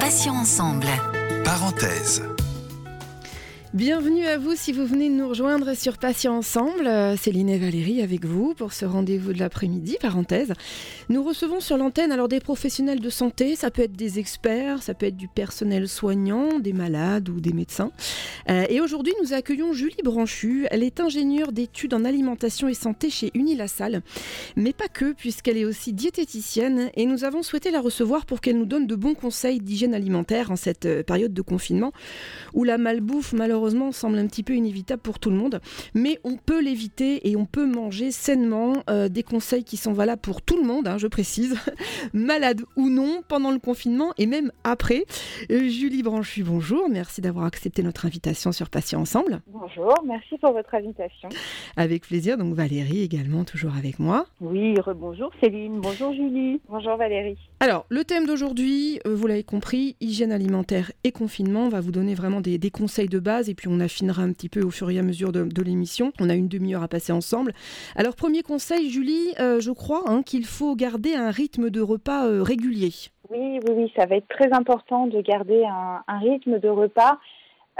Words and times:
Passions 0.00 0.36
ensemble. 0.36 0.88
Parenthèse. 1.44 2.22
Bienvenue 3.74 4.24
à 4.24 4.38
vous 4.38 4.54
si 4.56 4.72
vous 4.72 4.86
venez 4.86 5.10
de 5.10 5.14
nous 5.14 5.28
rejoindre 5.28 5.74
sur 5.74 5.98
Patients 5.98 6.38
Ensemble. 6.38 6.86
Euh, 6.86 7.18
Céline 7.18 7.50
et 7.50 7.58
Valérie 7.58 8.00
avec 8.00 8.24
vous 8.24 8.54
pour 8.54 8.72
ce 8.72 8.86
rendez-vous 8.86 9.34
de 9.34 9.38
l'après-midi, 9.38 9.98
parenthèse. 10.00 10.54
Nous 11.10 11.22
recevons 11.22 11.60
sur 11.60 11.76
l'antenne 11.76 12.10
alors 12.10 12.28
des 12.28 12.40
professionnels 12.40 13.00
de 13.00 13.10
santé, 13.10 13.56
ça 13.56 13.70
peut 13.70 13.82
être 13.82 13.92
des 13.92 14.18
experts, 14.18 14.82
ça 14.82 14.94
peut 14.94 15.04
être 15.04 15.18
du 15.18 15.28
personnel 15.28 15.86
soignant, 15.86 16.58
des 16.60 16.72
malades 16.72 17.28
ou 17.28 17.40
des 17.40 17.52
médecins. 17.52 17.90
Euh, 18.48 18.64
et 18.70 18.80
aujourd'hui, 18.80 19.12
nous 19.22 19.34
accueillons 19.34 19.74
Julie 19.74 20.02
Branchu. 20.02 20.66
Elle 20.70 20.82
est 20.82 20.98
ingénieure 20.98 21.52
d'études 21.52 21.92
en 21.92 22.06
alimentation 22.06 22.68
et 22.68 22.74
santé 22.74 23.10
chez 23.10 23.30
Unilassal. 23.34 24.00
Mais 24.56 24.72
pas 24.72 24.88
que, 24.88 25.12
puisqu'elle 25.12 25.58
est 25.58 25.66
aussi 25.66 25.92
diététicienne 25.92 26.88
et 26.94 27.04
nous 27.04 27.24
avons 27.24 27.42
souhaité 27.42 27.70
la 27.70 27.82
recevoir 27.82 28.24
pour 28.24 28.40
qu'elle 28.40 28.56
nous 28.56 28.64
donne 28.64 28.86
de 28.86 28.96
bons 28.96 29.14
conseils 29.14 29.60
d'hygiène 29.60 29.92
alimentaire 29.92 30.50
en 30.50 30.56
cette 30.56 30.86
euh, 30.86 31.02
période 31.02 31.34
de 31.34 31.42
confinement 31.42 31.92
où 32.54 32.64
la 32.64 32.78
malbouffe, 32.78 33.34
malheureusement, 33.34 33.57
semble 33.92 34.18
un 34.18 34.26
petit 34.26 34.42
peu 34.42 34.54
inévitable 34.54 35.02
pour 35.02 35.18
tout 35.18 35.30
le 35.30 35.36
monde. 35.36 35.60
Mais 35.94 36.18
on 36.24 36.36
peut 36.36 36.60
l'éviter 36.60 37.28
et 37.28 37.36
on 37.36 37.46
peut 37.46 37.66
manger 37.66 38.10
sainement. 38.10 38.74
Euh, 38.90 39.08
des 39.08 39.22
conseils 39.22 39.64
qui 39.64 39.76
sont 39.76 39.92
valables 39.92 40.20
pour 40.20 40.42
tout 40.42 40.56
le 40.56 40.66
monde, 40.66 40.88
hein, 40.88 40.98
je 40.98 41.06
précise, 41.06 41.56
malade 42.12 42.62
ou 42.76 42.88
non, 42.88 43.22
pendant 43.28 43.50
le 43.50 43.58
confinement 43.58 44.12
et 44.18 44.26
même 44.26 44.52
après. 44.64 45.04
Euh, 45.50 45.68
Julie 45.68 46.02
Branchu, 46.02 46.42
bonjour. 46.42 46.88
Merci 46.88 47.20
d'avoir 47.20 47.46
accepté 47.46 47.82
notre 47.82 48.06
invitation 48.06 48.52
sur 48.52 48.70
Patients 48.70 49.00
Ensemble. 49.00 49.40
Bonjour, 49.48 49.94
merci 50.04 50.38
pour 50.38 50.52
votre 50.52 50.74
invitation. 50.74 51.28
Avec 51.76 52.06
plaisir. 52.06 52.36
Donc 52.38 52.54
Valérie 52.54 53.02
également, 53.02 53.44
toujours 53.44 53.74
avec 53.76 53.98
moi. 53.98 54.26
Oui, 54.40 54.78
rebonjour 54.80 55.30
Céline. 55.40 55.80
Bonjour 55.80 56.12
Julie. 56.12 56.60
Bonjour 56.68 56.96
Valérie. 56.96 57.38
Alors, 57.60 57.86
le 57.88 58.04
thème 58.04 58.26
d'aujourd'hui, 58.26 59.00
euh, 59.06 59.14
vous 59.14 59.26
l'avez 59.26 59.44
compris, 59.44 59.96
hygiène 60.00 60.32
alimentaire 60.32 60.92
et 61.04 61.12
confinement. 61.12 61.66
On 61.66 61.68
va 61.68 61.80
vous 61.80 61.92
donner 61.92 62.14
vraiment 62.14 62.40
des, 62.40 62.58
des 62.58 62.70
conseils 62.70 63.08
de 63.08 63.18
base 63.18 63.47
et 63.48 63.54
puis 63.54 63.68
on 63.68 63.80
affinera 63.80 64.22
un 64.22 64.32
petit 64.32 64.48
peu 64.48 64.62
au 64.62 64.70
fur 64.70 64.90
et 64.90 64.98
à 64.98 65.02
mesure 65.02 65.32
de, 65.32 65.62
l'émission. 65.62 66.12
On 66.20 66.30
a 66.30 66.34
une 66.34 66.48
demi-heure 66.48 66.82
à 66.82 66.88
passer 66.88 67.12
ensemble. 67.12 67.52
Alors, 67.96 68.14
premier 68.14 68.42
conseil, 68.42 68.90
Julie, 68.90 69.34
euh, 69.40 69.60
je 69.60 69.70
crois 69.70 70.02
hein, 70.06 70.22
qu'il 70.22 70.44
faut 70.44 70.76
garder 70.76 71.14
un 71.14 71.30
rythme 71.30 71.70
de 71.70 71.80
repas 71.80 72.26
euh, 72.26 72.42
régulier. 72.42 72.90
Oui, 73.30 73.60
oui, 73.66 73.74
oui, 73.74 73.92
ça 73.96 74.06
va 74.06 74.16
être 74.16 74.28
très 74.28 74.52
important 74.52 75.06
de 75.06 75.20
garder 75.20 75.64
un, 75.64 76.18
rythme 76.18 76.58
de 76.58 76.68
repas, 76.68 77.18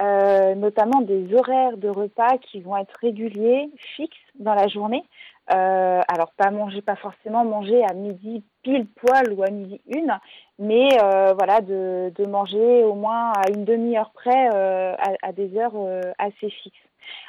euh, 0.00 0.54
notamment 0.54 1.00
des 1.00 1.32
horaires 1.34 1.76
de 1.76 1.88
repas 1.88 2.36
qui 2.38 2.60
vont 2.60 2.76
être 2.76 2.94
réguliers, 3.00 3.70
fixes 3.96 4.16
dans 4.38 4.54
la 4.54 4.68
journée. 4.68 5.04
Euh, 5.50 6.02
alors 6.08 6.32
pas 6.32 6.50
manger, 6.50 6.82
pas 6.82 6.96
forcément 6.96 7.44
manger 7.44 7.82
à 7.84 7.94
midi 7.94 8.44
pile 8.62 8.86
poil 8.86 9.32
ou 9.32 9.42
à 9.42 9.50
midi 9.50 9.80
une, 9.86 10.18
mais 10.58 10.88
euh, 11.02 11.32
voilà 11.32 11.62
de, 11.62 12.12
de, 12.14 12.26
manger 12.26 12.84
au 12.84 12.94
moins 12.94 13.32
à 13.32 13.48
une 13.48 13.64
demi-heure 13.64 14.10
près 14.10 14.50
euh, 14.52 14.94
à, 14.98 15.28
à, 15.28 15.32
des 15.32 15.56
heures 15.56 15.72
assez 16.18 16.50
fixes. 16.50 16.76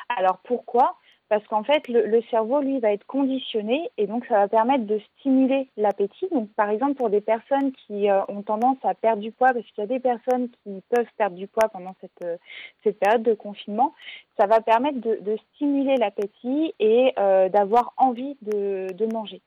Alors 0.09 0.39
pourquoi? 0.43 0.97
Parce 1.29 1.45
qu'en 1.45 1.63
fait, 1.63 1.87
le, 1.87 2.21
cerveau, 2.31 2.59
lui, 2.59 2.79
va 2.79 2.91
être 2.91 3.05
conditionné 3.05 3.91
et 3.97 4.07
donc 4.07 4.25
ça 4.25 4.39
va 4.39 4.47
permettre 4.47 4.85
de 4.85 4.99
stimuler 5.19 5.67
l'appétit. 5.77 6.27
Donc, 6.31 6.49
par 6.55 6.69
exemple, 6.71 6.95
pour 6.95 7.11
des 7.11 7.21
personnes 7.21 7.71
qui 7.71 8.09
euh, 8.09 8.21
ont 8.29 8.41
tendance 8.41 8.77
à 8.83 8.95
perdre 8.95 9.21
du 9.21 9.31
poids, 9.31 9.53
parce 9.53 9.65
qu'il 9.67 9.83
y 9.83 9.83
a 9.83 9.87
des 9.87 9.99
personnes 9.99 10.49
qui 10.63 10.81
peuvent 10.89 11.05
perdre 11.17 11.35
du 11.35 11.47
poids 11.47 11.69
pendant 11.69 11.95
cette, 12.01 12.25
euh, 12.25 12.37
cette 12.83 12.99
période 12.99 13.21
de 13.21 13.35
confinement, 13.35 13.93
ça 14.39 14.47
va 14.47 14.59
permettre 14.59 14.99
de, 14.99 15.19
de 15.21 15.37
stimuler 15.53 15.97
l'appétit 15.97 16.73
et 16.79 17.13
euh, 17.19 17.47
d'avoir 17.49 17.93
envie 17.97 18.35
de, 18.41 18.87
de, 18.91 19.13
manger. 19.13 19.41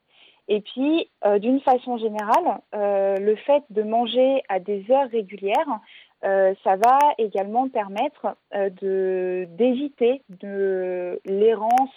Et 0.49 0.61
puis, 0.61 1.09
d'une 1.39 1.61
façon 1.61 1.99
générale, 1.99 2.61
le 2.73 3.37
fait 3.37 3.63
de 3.71 3.83
manger 3.83 4.43
à 4.49 4.59
des 4.59 4.85
heures 4.91 5.09
régulières, 5.09 5.81
euh, 6.25 6.55
ça 6.63 6.77
va 6.77 6.99
également 7.19 7.69
permettre 7.69 8.37
euh, 8.55 9.45
d'éviter 9.49 10.23
de 10.29 11.21
l'errance 11.25 11.91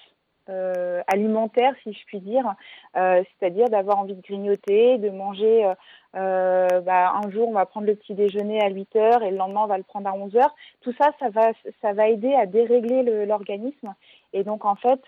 euh, 0.49 1.01
alimentaire, 1.07 1.73
si 1.83 1.93
je 1.93 2.05
puis 2.05 2.19
dire, 2.19 2.53
c'est-à-dire 2.93 3.67
d'avoir 3.69 3.99
envie 3.99 4.15
de 4.15 4.21
grignoter, 4.21 4.97
de 4.97 5.09
manger. 5.09 5.71
Bah, 6.15 7.13
un 7.23 7.29
jour, 7.29 7.49
on 7.49 7.53
va 7.53 7.65
prendre 7.65 7.87
le 7.87 7.95
petit 7.95 8.13
déjeuner 8.13 8.61
à 8.61 8.69
8 8.69 8.95
heures 8.95 9.23
et 9.23 9.31
le 9.31 9.37
lendemain, 9.37 9.63
on 9.63 9.67
va 9.67 9.77
le 9.77 9.83
prendre 9.83 10.07
à 10.07 10.13
11 10.13 10.35
heures. 10.37 10.55
Tout 10.81 10.93
ça, 10.97 11.11
ça 11.19 11.29
va, 11.29 11.51
ça 11.81 11.93
va 11.93 12.07
aider 12.07 12.33
à 12.33 12.45
dérégler 12.45 13.25
l'organisme. 13.25 13.93
Et 14.33 14.43
donc, 14.43 14.65
en 14.65 14.75
fait, 14.75 15.01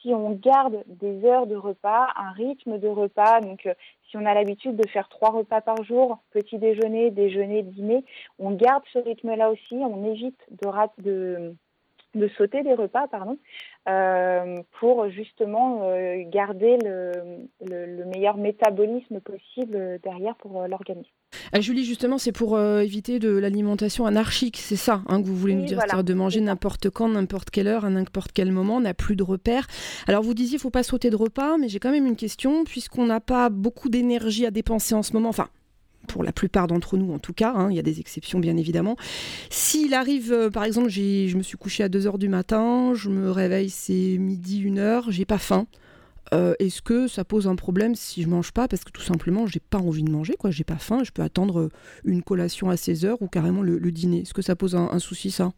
si 0.00 0.12
on 0.12 0.30
garde 0.30 0.82
des 0.86 1.24
heures 1.24 1.46
de 1.46 1.56
repas, 1.56 2.08
un 2.16 2.32
rythme 2.32 2.78
de 2.78 2.88
repas, 2.88 3.40
donc 3.40 3.68
si 4.12 4.18
on 4.18 4.26
a 4.26 4.34
l'habitude 4.34 4.76
de 4.76 4.86
faire 4.88 5.08
trois 5.08 5.30
repas 5.30 5.62
par 5.62 5.82
jour, 5.84 6.18
petit 6.32 6.58
déjeuner, 6.58 7.10
déjeuner, 7.10 7.62
dîner, 7.62 8.04
on 8.38 8.50
garde 8.50 8.82
ce 8.92 8.98
rythme-là 8.98 9.50
aussi, 9.50 9.74
on 9.74 10.04
évite 10.04 10.38
de, 10.50 10.68
de, 11.02 11.54
de 12.14 12.28
sauter 12.36 12.62
des 12.62 12.74
repas, 12.74 13.06
pardon, 13.08 13.38
euh, 13.88 14.62
pour 14.78 15.08
justement 15.08 15.80
euh, 15.84 16.22
garder 16.30 16.76
le, 16.84 17.12
le, 17.66 18.04
meilleur 18.04 18.36
métabolisme 18.36 19.20
possible 19.20 19.98
derrière 20.02 20.36
pour 20.36 20.62
euh, 20.62 20.68
l'organisme. 20.68 21.10
Ah, 21.52 21.60
Julie, 21.60 21.84
justement, 21.84 22.18
c'est 22.18 22.32
pour 22.32 22.60
éviter 22.60 23.18
de 23.18 23.30
l'alimentation 23.30 24.04
anarchique, 24.06 24.58
c'est 24.58 24.76
ça 24.76 25.02
hein, 25.08 25.22
que 25.22 25.26
vous 25.26 25.34
voulez 25.34 25.54
nous 25.54 25.64
dire, 25.64 25.80
c'est-à-dire 25.80 26.04
de 26.04 26.14
manger 26.14 26.40
n'importe 26.40 26.90
quand, 26.90 27.08
n'importe 27.08 27.50
quelle 27.50 27.68
heure, 27.68 27.84
à 27.84 27.90
n'importe 27.90 28.32
quel 28.32 28.52
moment, 28.52 28.76
on 28.76 28.80
n'a 28.80 28.94
plus 28.94 29.16
de 29.16 29.22
repères. 29.22 29.66
Alors 30.06 30.22
vous 30.22 30.34
disiez, 30.34 30.56
il 30.56 30.60
faut 30.60 30.70
pas 30.70 30.82
sauter 30.82 31.10
de 31.10 31.16
repas, 31.16 31.56
mais 31.56 31.68
j'ai 31.68 31.78
quand 31.78 31.90
même 31.90 32.06
une 32.06 32.16
question, 32.16 32.64
puisqu'on 32.64 33.06
n'a 33.06 33.20
pas 33.20 33.48
beaucoup 33.48 33.88
d'énergie 33.88 34.44
à 34.46 34.50
dépenser 34.50 34.94
en 34.94 35.02
ce 35.02 35.14
moment, 35.14 35.30
enfin 35.30 35.48
pour 36.12 36.22
la 36.22 36.32
plupart 36.32 36.66
d'entre 36.66 36.98
nous 36.98 37.12
en 37.12 37.18
tout 37.18 37.32
cas, 37.32 37.54
hein, 37.56 37.70
il 37.70 37.76
y 37.76 37.78
a 37.78 37.82
des 37.82 37.98
exceptions 37.98 38.38
bien 38.38 38.56
évidemment. 38.58 38.96
S'il 39.48 39.94
arrive, 39.94 40.32
euh, 40.32 40.50
par 40.50 40.64
exemple, 40.64 40.90
je 40.90 41.36
me 41.36 41.42
suis 41.42 41.56
couché 41.56 41.82
à 41.82 41.88
2h 41.88 42.18
du 42.18 42.28
matin, 42.28 42.92
je 42.94 43.08
me 43.08 43.30
réveille, 43.30 43.70
c'est 43.70 44.18
midi, 44.18 44.62
1h, 44.62 45.10
j'ai 45.10 45.24
pas 45.24 45.38
faim. 45.38 45.66
Euh, 46.34 46.54
est-ce 46.58 46.82
que 46.82 47.08
ça 47.08 47.24
pose 47.24 47.46
un 47.46 47.56
problème 47.56 47.94
si 47.94 48.22
je 48.22 48.28
mange 48.28 48.52
pas? 48.52 48.68
Parce 48.68 48.84
que 48.84 48.90
tout 48.90 49.02
simplement 49.02 49.46
j'ai 49.46 49.60
pas 49.60 49.78
envie 49.78 50.02
de 50.02 50.10
manger 50.10 50.34
quoi, 50.38 50.50
j'ai 50.50 50.64
pas 50.64 50.76
faim, 50.76 51.02
je 51.02 51.10
peux 51.10 51.22
attendre 51.22 51.60
euh, 51.60 51.68
une 52.04 52.22
collation 52.22 52.68
à 52.68 52.74
16h 52.74 53.16
ou 53.20 53.28
carrément 53.28 53.62
le, 53.62 53.78
dîner. 53.90 54.20
Est-ce 54.20 54.34
que 54.34 54.42
ça 54.42 54.54
pose 54.54 54.74
un, 54.74 54.98
souci 54.98 55.30
ça? 55.30 55.52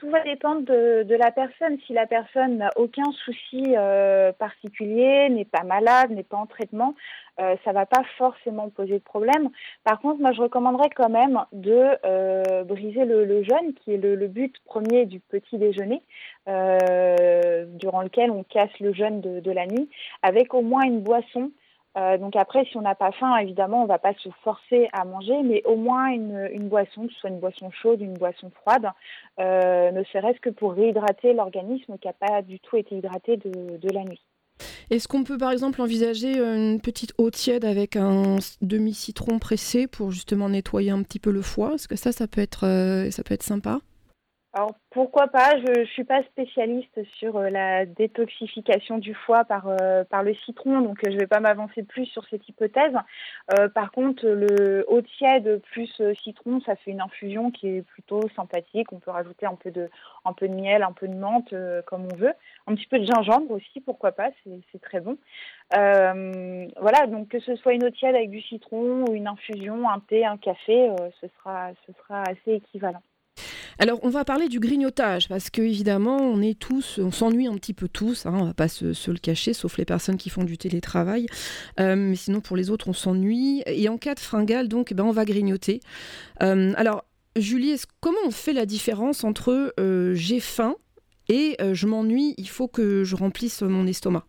Tout 0.00 0.08
va 0.08 0.20
dépendre 0.22 0.62
de, 0.62 1.14
la 1.14 1.30
personne. 1.30 1.78
Si 1.86 1.92
la 1.92 2.06
personne 2.06 2.56
n'a 2.56 2.70
aucun 2.76 3.12
souci 3.24 3.62
euh, 3.76 4.32
particulier, 4.32 5.28
n'est 5.28 5.44
pas 5.44 5.62
malade, 5.62 6.10
n'est 6.10 6.22
pas 6.22 6.38
en 6.38 6.46
traitement, 6.46 6.94
euh, 7.38 7.54
ça 7.64 7.72
va 7.72 7.84
pas 7.84 8.02
forcément 8.16 8.70
poser 8.70 8.94
de 8.94 9.04
problème. 9.04 9.50
Par 9.84 10.00
contre, 10.00 10.20
moi, 10.20 10.32
je 10.32 10.40
recommanderais 10.40 10.88
quand 10.90 11.10
même 11.10 11.38
de 11.52 11.84
euh, 12.06 12.64
briser 12.64 13.04
le, 13.04 13.42
jeûne, 13.42 13.74
qui 13.74 13.92
est 13.92 13.98
le, 13.98 14.26
but 14.26 14.56
premier 14.64 15.04
du 15.04 15.20
petit 15.20 15.58
déjeuner, 15.58 16.02
durant 16.46 18.02
lequel 18.02 18.30
on 18.30 18.42
casse 18.42 18.76
le 18.80 18.92
jeûne 18.92 19.20
de 19.20 19.50
la 19.50 19.66
nuit, 19.66 19.88
avec 20.22 20.54
au 20.54 20.62
moins 20.62 20.82
une 20.82 21.00
boisson 21.00 21.50
euh, 21.98 22.18
donc 22.18 22.36
après, 22.36 22.64
si 22.66 22.76
on 22.76 22.82
n'a 22.82 22.94
pas 22.94 23.10
faim, 23.12 23.36
évidemment, 23.38 23.80
on 23.80 23.84
ne 23.84 23.88
va 23.88 23.98
pas 23.98 24.14
se 24.14 24.28
forcer 24.44 24.88
à 24.92 25.04
manger, 25.04 25.42
mais 25.42 25.62
au 25.64 25.76
moins 25.76 26.08
une, 26.08 26.68
boisson, 26.68 27.06
que 27.06 27.12
ce 27.12 27.20
soit 27.20 27.30
une 27.30 27.40
boisson 27.40 27.70
chaude, 27.70 28.00
une 28.00 28.14
boisson 28.14 28.50
froide, 28.62 28.86
euh, 29.40 29.90
ne 29.90 30.04
serait-ce 30.04 30.40
que 30.40 30.50
pour 30.50 30.74
réhydrater 30.74 31.32
l'organisme 31.32 31.98
qui 31.98 32.06
n'a 32.06 32.12
pas 32.12 32.42
du 32.42 32.60
tout 32.60 32.76
été 32.76 32.96
hydraté 32.96 33.36
de, 33.36 33.76
de 33.76 33.88
la 33.92 34.04
nuit. 34.04 34.22
Est-ce 34.90 35.08
qu'on 35.08 35.24
peut 35.24 35.38
par 35.38 35.52
exemple 35.52 35.80
envisager 35.80 36.38
une 36.38 36.80
petite 36.80 37.14
eau 37.18 37.30
tiède 37.30 37.64
avec 37.64 37.96
un 37.96 38.36
demi-citron 38.60 39.38
pressé 39.38 39.86
pour 39.86 40.10
justement 40.10 40.48
nettoyer 40.48 40.90
un 40.90 41.02
petit 41.02 41.20
peu 41.20 41.30
le 41.30 41.42
foie? 41.42 41.74
Est-ce 41.74 41.88
que 41.88 41.96
ça, 41.96 42.12
ça 42.12 42.26
peut 42.26 42.40
être, 42.40 42.66
euh, 42.66 43.10
ça 43.10 43.22
peut 43.22 43.34
être 43.34 43.42
sympa 43.42 43.80
alors 44.52 44.74
pourquoi 44.90 45.28
pas 45.28 45.56
Je 45.58 45.80
ne 45.80 45.84
suis 45.84 46.02
pas 46.02 46.24
spécialiste 46.24 47.04
sur 47.18 47.36
euh, 47.36 47.50
la 47.50 47.86
détoxification 47.86 48.98
du 48.98 49.14
foie 49.14 49.44
par, 49.44 49.68
euh, 49.68 50.02
par 50.02 50.24
le 50.24 50.34
citron, 50.34 50.80
donc 50.80 50.98
euh, 51.04 51.10
je 51.10 51.14
ne 51.14 51.20
vais 51.20 51.28
pas 51.28 51.38
m'avancer 51.38 51.84
plus 51.84 52.06
sur 52.06 52.26
cette 52.28 52.48
hypothèse. 52.48 52.92
par 53.74 53.92
contre, 53.92 54.26
le 54.26 54.84
eau 54.88 55.02
tiède 55.02 55.62
plus 55.70 56.02
citron, 56.24 56.60
ça 56.62 56.74
fait 56.74 56.90
une 56.90 57.00
infusion 57.00 57.52
qui 57.52 57.68
est 57.68 57.82
plutôt 57.82 58.22
sympathique. 58.34 58.92
On 58.92 58.98
peut 58.98 59.12
rajouter 59.12 59.46
un 59.46 59.54
peu 59.54 59.70
de, 59.70 59.88
un 60.24 60.32
peu 60.32 60.48
de 60.48 60.54
miel, 60.54 60.82
un 60.82 60.92
peu 60.92 61.06
de 61.06 61.14
menthe, 61.14 61.54
comme 61.86 62.08
on 62.12 62.16
veut. 62.16 62.32
Un 62.66 62.74
petit 62.74 62.86
peu 62.86 62.98
de 62.98 63.04
gingembre 63.04 63.52
aussi, 63.52 63.80
pourquoi 63.80 64.12
pas, 64.12 64.30
c'est 64.44 64.80
très 64.80 65.00
bon. 65.00 65.16
voilà, 65.72 67.06
donc 67.06 67.28
que 67.28 67.38
ce 67.38 67.54
soit 67.54 67.74
une 67.74 67.84
eau 67.84 67.90
tiède 67.90 68.16
avec 68.16 68.30
du 68.30 68.40
citron 68.40 69.04
ou 69.08 69.14
une 69.14 69.28
infusion, 69.28 69.88
un 69.88 70.00
thé, 70.00 70.24
un 70.24 70.38
café, 70.38 70.90
ce, 71.20 71.28
sera, 71.38 71.70
ce 71.86 71.92
sera 71.92 72.22
assez 72.22 72.54
équivalent. 72.54 73.02
Alors, 73.82 73.98
on 74.02 74.10
va 74.10 74.26
parler 74.26 74.48
du 74.48 74.60
grignotage 74.60 75.26
parce 75.26 75.48
que 75.48 75.62
évidemment, 75.62 76.18
on 76.18 76.42
est 76.42 76.58
tous, 76.58 77.00
on 77.02 77.10
s'ennuie 77.10 77.46
un 77.46 77.54
petit 77.54 77.72
peu 77.72 77.88
tous. 77.88 78.26
Hein, 78.26 78.36
on 78.38 78.44
va 78.44 78.52
pas 78.52 78.68
se, 78.68 79.10
le 79.10 79.18
cacher, 79.18 79.54
sauf 79.54 79.78
les 79.78 79.86
personnes 79.86 80.18
qui 80.18 80.28
font 80.28 80.44
du 80.44 80.58
télétravail. 80.58 81.24
Euh, 81.80 81.96
mais 81.96 82.14
sinon, 82.14 82.42
pour 82.42 82.58
les 82.58 82.68
autres, 82.68 82.88
on 82.88 82.92
s'ennuie. 82.92 83.62
Et 83.64 83.88
en 83.88 83.96
cas 83.96 84.14
de 84.14 84.20
fringale, 84.20 84.68
donc, 84.68 84.92
eh 84.92 84.94
ben, 84.94 85.04
on 85.04 85.12
va 85.12 85.24
grignoter. 85.24 85.80
Euh, 86.42 86.74
alors, 86.76 87.06
Julie, 87.36 87.74
comment 88.00 88.18
on 88.26 88.30
fait 88.30 88.52
la 88.52 88.66
différence 88.66 89.24
entre 89.24 89.72
euh, 89.80 90.14
j'ai 90.14 90.40
faim 90.40 90.76
et 91.30 91.56
je 91.72 91.86
m'ennuie, 91.86 92.34
il 92.36 92.48
faut 92.48 92.68
que 92.68 93.04
je 93.04 93.16
remplisse 93.16 93.62
mon 93.62 93.86
estomac? 93.86 94.26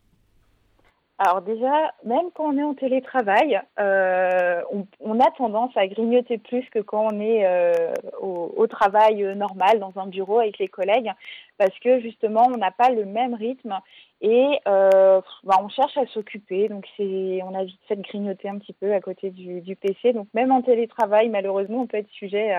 Alors 1.24 1.44
déjà, 1.44 1.94
même 2.04 2.32
quand 2.34 2.46
on 2.46 2.58
est 2.58 2.64
en 2.64 2.74
télétravail, 2.74 3.62
euh, 3.80 4.60
on, 5.00 5.20
a 5.20 5.30
tendance 5.38 5.72
à 5.76 5.86
grignoter 5.86 6.40
plus 6.40 6.68
que 6.72 6.80
quand 6.80 7.10
on 7.14 7.20
est 7.20 7.46
euh, 7.46 7.94
au, 8.20 8.66
travail 8.66 9.24
normal, 9.36 9.80
dans 9.80 9.94
un 9.98 10.08
bureau 10.08 10.40
avec 10.40 10.58
les 10.58 10.68
collègues, 10.68 11.12
parce 11.60 11.78
que 11.78 12.00
justement, 12.00 12.48
on 12.52 12.58
n'a 12.58 12.72
pas 12.72 12.90
le 12.90 13.06
même 13.06 13.36
rythme 13.36 13.78
et 14.22 14.48
euh, 14.68 15.22
bah, 15.44 15.58
on 15.62 15.70
cherche 15.70 15.96
à 15.96 16.08
s'occuper. 16.08 16.70
Donc, 16.70 16.88
c'est, 16.98 17.40
on 17.44 17.54
a 17.54 17.66
vite 17.66 17.80
fait 17.88 17.98
de 17.98 18.02
grignoter 18.02 18.50
un 18.50 18.58
petit 18.58 18.74
peu 18.74 18.92
à 18.92 19.00
côté 19.00 19.30
du, 19.30 19.76
PC. 19.76 20.14
Donc, 20.14 20.28
même 20.34 20.52
en 20.52 20.64
télétravail, 20.64 21.30
malheureusement, 21.30 21.82
on 21.82 21.88
peut 21.88 21.98
être 21.98 22.10
sujet 22.10 22.56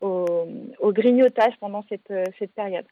au, 0.00 0.46
grignotage 0.92 1.54
pendant 1.58 1.84
cette 1.88 2.54
période. 2.54 2.86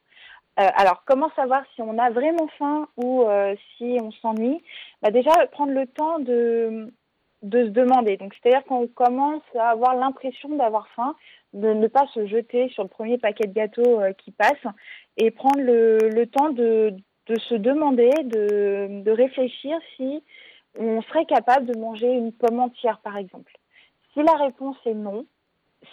Euh, 0.61 0.69
alors, 0.77 1.03
comment 1.05 1.31
savoir 1.35 1.65
si 1.75 1.83
on 1.83 1.99
a 1.99 2.11
vraiment 2.11 2.49
faim 2.59 2.87
ou 2.97 3.23
euh, 3.23 3.57
si 3.77 3.99
on 4.01 4.13
s'ennuie? 4.13 4.63
Bah 5.03 5.11
Déjà, 5.11 5.31
prendre 5.51 5.73
le 5.73 5.87
temps 5.87 6.21
de, 6.21 6.93
de 7.43 7.65
se 7.65 7.71
demander. 7.71 8.17
Donc, 8.17 8.35
c'est-à-dire 8.35 8.65
qu'on 8.65 8.87
commence 8.87 9.43
à 9.59 9.71
avoir 9.71 9.97
l'impression 9.97 10.51
d'avoir 10.57 10.89
faim, 10.89 11.17
de 11.55 11.73
ne 11.73 11.89
pas 11.89 12.07
se 12.15 12.27
jeter 12.27 12.69
sur 12.69 12.85
le 12.85 12.89
premier 12.89 13.19
paquet 13.19 13.49
de 13.49 13.53
gâteaux 13.53 14.01
euh, 14.01 14.13
qui 14.13 14.31
passe 14.31 14.65
et 15.17 15.31
prendre 15.31 15.61
le, 15.61 15.99
le 15.99 16.27
temps 16.27 16.51
de, 16.51 16.95
de, 17.27 17.39
se 17.41 17.55
demander, 17.55 18.11
de, 18.23 19.03
de 19.03 19.11
réfléchir 19.11 19.77
si 19.97 20.23
on 20.79 21.03
serait 21.03 21.27
capable 21.27 21.67
de 21.67 21.79
manger 21.79 22.13
une 22.13 22.33
pomme 22.33 22.61
entière, 22.61 22.99
par 23.01 23.17
exemple. 23.17 23.53
Si 24.13 24.23
la 24.23 24.35
réponse 24.35 24.77
est 24.87 24.95
non, 24.95 25.27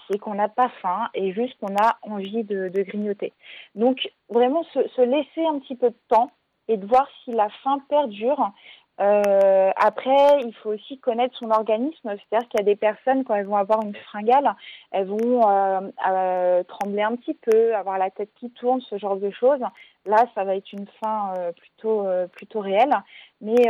c'est 0.08 0.18
qu'on 0.18 0.36
n'a 0.36 0.50
pas 0.50 0.70
faim 0.82 1.10
et 1.14 1.34
juste 1.34 1.58
qu'on 1.60 1.76
a 1.76 1.98
envie 2.02 2.44
de, 2.44 2.70
grignoter. 2.70 3.34
Donc 3.76 4.12
vraiment 4.30 4.64
se, 4.74 5.02
laisser 5.02 5.46
un 5.46 5.60
petit 5.60 5.76
peu 5.76 5.90
de 5.90 6.00
temps 6.10 6.32
et 6.68 6.78
de 6.78 6.86
voir 6.86 7.08
si 7.24 7.32
la 7.32 7.50
faim 7.64 7.80
perdure. 7.90 8.52
Euh, 9.00 9.72
après, 9.78 10.42
il 10.46 10.54
faut 10.56 10.70
aussi 10.70 11.00
connaître 11.00 11.36
son 11.38 11.50
organisme, 11.50 11.96
c'est-à-dire 12.04 12.48
qu'il 12.50 12.60
y 12.60 12.62
a 12.62 12.66
des 12.66 12.76
personnes 12.76 13.24
quand 13.24 13.34
elles 13.34 13.48
vont 13.48 13.56
avoir 13.56 13.82
une 13.84 13.96
fringale, 13.96 14.54
elles 14.92 15.08
vont 15.08 15.50
euh, 15.50 15.82
euh, 16.08 16.64
trembler 16.64 17.02
un 17.02 17.16
petit 17.16 17.34
peu, 17.34 17.74
avoir 17.76 17.98
la 17.98 18.12
tête 18.12 18.30
qui 18.36 18.52
tourne, 18.52 18.80
ce 18.82 18.98
genre 18.98 19.18
de 19.18 19.32
choses. 19.32 19.62
Là, 20.06 20.26
ça 20.36 20.44
va 20.44 20.56
être 20.56 20.72
une 20.72 20.88
faim 21.00 21.34
plutôt 21.58 22.08
plutôt 22.32 22.60
réelle. 22.60 22.96
Mais 23.40 23.68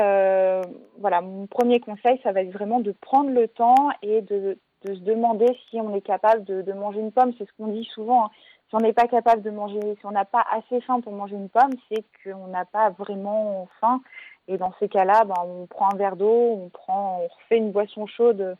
voilà, 0.97 1.21
mon 1.21 1.45
premier 1.47 1.79
conseil, 1.79 2.19
ça 2.23 2.31
va 2.31 2.41
être 2.41 2.51
vraiment 2.51 2.79
de 2.79 2.91
prendre 2.91 3.29
le 3.29 3.47
temps 3.47 3.89
et 4.01 4.21
de 4.21 4.57
de 4.85 4.95
se 4.95 4.99
demander 4.99 5.47
si 5.69 5.79
on 5.79 5.93
est 5.93 6.01
capable 6.01 6.43
de, 6.43 6.73
manger 6.73 6.99
une 6.99 7.11
pomme. 7.11 7.33
C'est 7.37 7.45
ce 7.45 7.53
qu'on 7.57 7.67
dit 7.67 7.87
souvent. 7.93 8.25
Hein. 8.25 8.29
Si 8.69 8.75
on 8.75 8.79
n'est 8.79 8.93
pas 8.93 9.07
capable 9.07 9.41
de 9.41 9.49
manger, 9.49 9.79
si 9.99 10.05
on 10.05 10.11
n'a 10.11 10.25
pas 10.25 10.45
assez 10.51 10.81
faim 10.81 11.01
pour 11.01 11.11
manger 11.11 11.35
une 11.35 11.49
pomme, 11.49 11.73
c'est 11.89 12.03
qu'on 12.23 12.47
n'a 12.47 12.65
pas 12.65 12.89
vraiment 12.91 13.67
faim. 13.79 14.01
Et 14.47 14.57
dans 14.57 14.73
ces 14.79 14.89
cas-là, 14.89 15.23
ben, 15.25 15.35
on 15.45 15.65
prend 15.67 15.93
un 15.93 15.97
verre 15.97 16.15
d'eau, 16.15 16.59
on 16.63 16.69
prend, 16.69 17.21
on 17.21 17.27
refait 17.27 17.57
une 17.57 17.71
boisson 17.71 18.07
chaude 18.07 18.57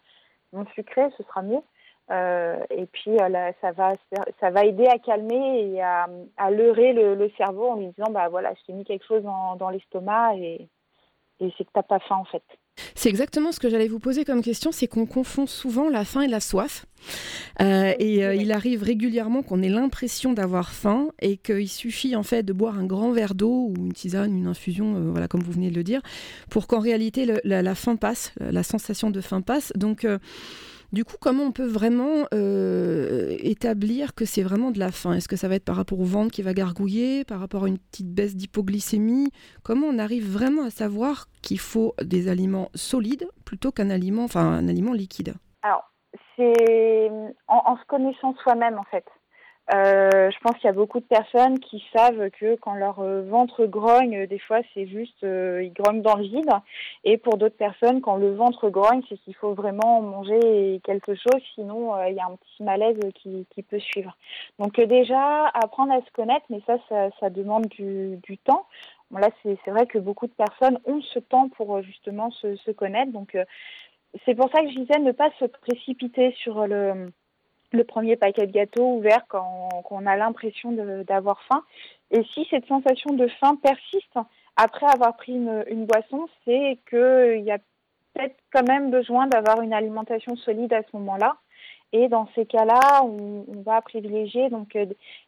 non 0.54 0.66
sucrée, 0.76 1.10
ce 1.18 1.24
sera 1.24 1.42
mieux. 1.42 1.62
Euh, 2.12 2.58
et 2.70 2.88
puis 2.88 3.18
euh, 3.22 3.52
ça 3.62 3.72
va 3.72 3.94
ça 4.40 4.50
va 4.50 4.66
aider 4.66 4.86
à 4.88 4.98
calmer 4.98 5.72
et 5.72 5.82
à, 5.82 6.10
à 6.36 6.52
leurrer 6.52 6.92
le, 6.92 7.30
cerveau 7.38 7.70
en 7.70 7.76
lui 7.76 7.88
disant 7.88 8.12
bah 8.12 8.28
voilà 8.28 8.54
je 8.54 8.66
t'ai 8.66 8.74
mis 8.74 8.84
quelque 8.84 9.06
chose 9.06 9.24
dans, 9.24 9.70
l'estomac 9.70 10.36
et, 10.36 10.68
et 11.40 11.54
c'est 11.58 11.64
que 11.64 11.70
t'as 11.74 11.84
pas 11.84 12.00
faim 12.00 12.18
en 12.18 12.26
fait. 12.26 12.44
C'est 12.96 13.10
exactement 13.10 13.52
ce 13.52 13.60
que 13.60 13.70
j'allais 13.70 13.88
vous 13.88 14.00
poser 14.00 14.26
comme 14.26 14.42
question, 14.42 14.72
c'est 14.72 14.88
qu'on 14.88 15.06
confond 15.06 15.48
souvent 15.48 15.90
la 15.90 16.06
faim 16.06 16.22
et 16.22 16.28
la 16.28 16.40
soif. 16.40 16.86
Euh, 17.62 17.94
et 18.00 18.24
euh, 18.24 18.36
il 18.36 18.52
arrive 18.52 18.84
régulièrement 18.84 19.42
qu'on 19.42 19.62
ait 19.64 19.70
l'impression 19.70 20.34
d'avoir 20.34 20.72
faim 20.72 21.10
et 21.20 21.38
qu'il 21.38 21.68
suffit 21.68 22.16
en 22.16 22.24
fait 22.24 22.44
de 22.44 22.54
boire 22.54 22.78
un 22.78 22.86
grand 22.86 23.12
verre 23.12 23.34
d'eau 23.34 23.70
ou 23.70 23.74
une 23.76 23.94
tisane, 23.94 24.36
une 24.38 24.48
infusion, 24.48 24.96
euh, 24.96 25.12
voilà 25.12 25.28
comme 25.28 25.42
vous 25.42 25.52
venez 25.52 25.72
de 25.72 25.76
le 25.76 25.84
dire, 25.84 26.02
pour 26.50 26.68
qu'en 26.68 26.80
réalité 26.80 27.26
la, 27.44 27.62
la, 27.62 27.76
faim 27.76 27.96
passe, 27.96 28.34
la 28.40 28.64
sensation 28.64 29.10
de 29.10 29.22
faim 29.22 29.42
passe. 29.42 29.74
Donc 29.76 30.06
du 30.92 31.06
coup, 31.06 31.16
comment 31.20 31.44
on 31.44 31.52
peut 31.52 31.66
vraiment 31.66 32.26
euh, 32.34 33.36
établir 33.40 34.14
que 34.14 34.26
c'est 34.26 34.44
vraiment 34.44 34.72
de 34.72 34.80
la 34.80 34.92
faim? 34.92 35.14
Est-ce 35.14 35.28
que 35.28 35.36
ça 35.38 35.48
va 35.48 35.56
être 35.56 35.66
par 35.66 35.78
rapport 35.78 36.00
au 36.00 36.06
ventre 36.06 36.32
qui 36.32 36.42
va 36.42 36.54
gargouiller, 36.54 37.24
par 37.24 37.40
rapport 37.40 37.64
à 37.64 37.68
une 37.68 37.78
petite 37.78 38.14
baisse 38.14 38.36
d'hypoglycémie? 38.36 39.32
Comment 39.64 39.88
on 39.88 40.00
arrive 40.00 40.30
vraiment 40.30 40.64
à 40.64 40.70
savoir 40.70 41.28
qu'il 41.42 41.60
faut 41.60 41.94
des 42.02 42.30
aliments 42.30 42.70
solides 42.76 43.28
plutôt 43.46 43.72
qu'un 43.72 43.90
aliment, 43.90 44.26
enfin 44.26 44.42
un 44.42 44.68
aliment 44.68 44.94
liquide? 44.94 45.36
Alors, 45.64 45.84
c'est 46.36 47.10
en, 47.48 47.78
se 47.78 47.86
connaissant 47.88 48.36
soi-même 48.44 48.78
en 48.78 48.86
fait. 48.92 49.06
Euh, 49.70 50.30
je 50.32 50.40
pense 50.40 50.56
qu'il 50.56 50.66
y 50.66 50.70
a 50.70 50.74
beaucoup 50.74 51.00
de 51.00 51.06
personnes 51.06 51.60
qui 51.60 51.84
savent 51.96 52.30
que 52.32 52.56
quand 52.56 52.74
leur 52.74 53.00
euh, 53.00 53.22
ventre 53.22 53.66
grogne, 53.66 54.26
des 54.26 54.40
fois 54.40 54.60
c'est 54.74 54.88
juste 54.88 55.24
euh, 55.24 55.64
ils 55.64 55.72
grognent 55.72 56.02
dans 56.02 56.16
le 56.16 56.24
vide. 56.24 56.50
Et 57.04 57.18
pour 57.18 57.38
d'autres 57.38 57.56
personnes, 57.56 58.02
quand 58.02 58.18
le 58.18 58.34
ventre 58.34 58.70
grogne, 58.70 59.02
c'est 59.08 59.18
qu'il 59.20 59.36
faut 59.36 59.54
vraiment 59.54 60.02
manger 60.02 60.82
quelque 60.84 61.16
chose, 61.16 61.42
sinon 61.56 61.96
il 62.06 62.16
y 62.16 62.20
a 62.20 62.26
un 62.26 62.36
petit 62.36 62.64
malaise 62.64 62.98
qui, 63.16 63.46
peut 63.64 63.80
suivre. 63.80 64.18
Donc 64.60 64.80
déjà 64.82 65.48
apprendre 65.54 65.94
à 65.94 66.02
se 66.02 66.12
connaître, 66.12 66.46
mais 66.50 66.62
ça 66.66 66.78
ça, 67.20 67.30
demande 67.30 67.68
du, 67.68 68.38
temps. 68.44 68.66
Là 69.12 69.30
c'est 69.44 69.72
vrai 69.72 69.86
que 69.86 70.00
beaucoup 70.00 70.28
de 70.28 70.34
personnes 70.34 70.80
ont 70.86 71.02
ce 71.02 71.20
temps 71.20 71.50
pour 71.50 71.82
justement 71.84 72.32
se 72.32 72.72
connaître. 72.72 73.12
Donc 73.12 73.38
c'est 74.26 74.36
pour 74.36 74.50
ça 74.52 74.62
que 74.62 74.70
je 74.70 74.80
disais 74.80 75.00
ne 75.00 75.12
pas 75.12 75.30
se 75.40 75.46
précipiter 75.46 76.34
sur 76.40 76.68
le 76.68 77.12
le 77.72 77.84
premier 77.84 78.16
paquet 78.16 78.48
de 78.48 78.52
gâteaux 78.52 78.96
ouvert 78.98 79.26
quand, 79.28 79.70
on 79.90 80.06
a 80.06 80.16
l'impression 80.16 80.72
d'avoir 81.04 81.42
faim. 81.44 81.64
Et 82.12 82.24
si 82.34 82.46
cette 82.50 82.66
sensation 82.68 83.14
de 83.14 83.28
faim 83.28 83.58
persiste 83.62 84.18
après 84.58 84.86
avoir 84.86 85.16
pris 85.16 85.34
une, 85.34 85.86
boisson, 85.86 86.28
c'est 86.46 86.80
qu'il 86.90 87.44
y 87.44 87.52
a 87.52 87.58
peut-être 88.14 88.36
quand 88.52 88.68
même 88.68 88.92
besoin 88.92 89.28
d'avoir 89.28 89.62
une 89.62 89.74
alimentation 89.74 90.36
solide 90.36 90.74
à 90.74 90.82
ce 90.84 90.98
moment-là. 90.98 91.38
Et 91.94 92.08
dans 92.08 92.28
ces 92.36 92.46
cas-là, 92.46 93.04
on, 93.04 93.46
va 93.66 93.82
privilégier 93.82 94.50
donc 94.50 94.76
euh, 94.76 94.86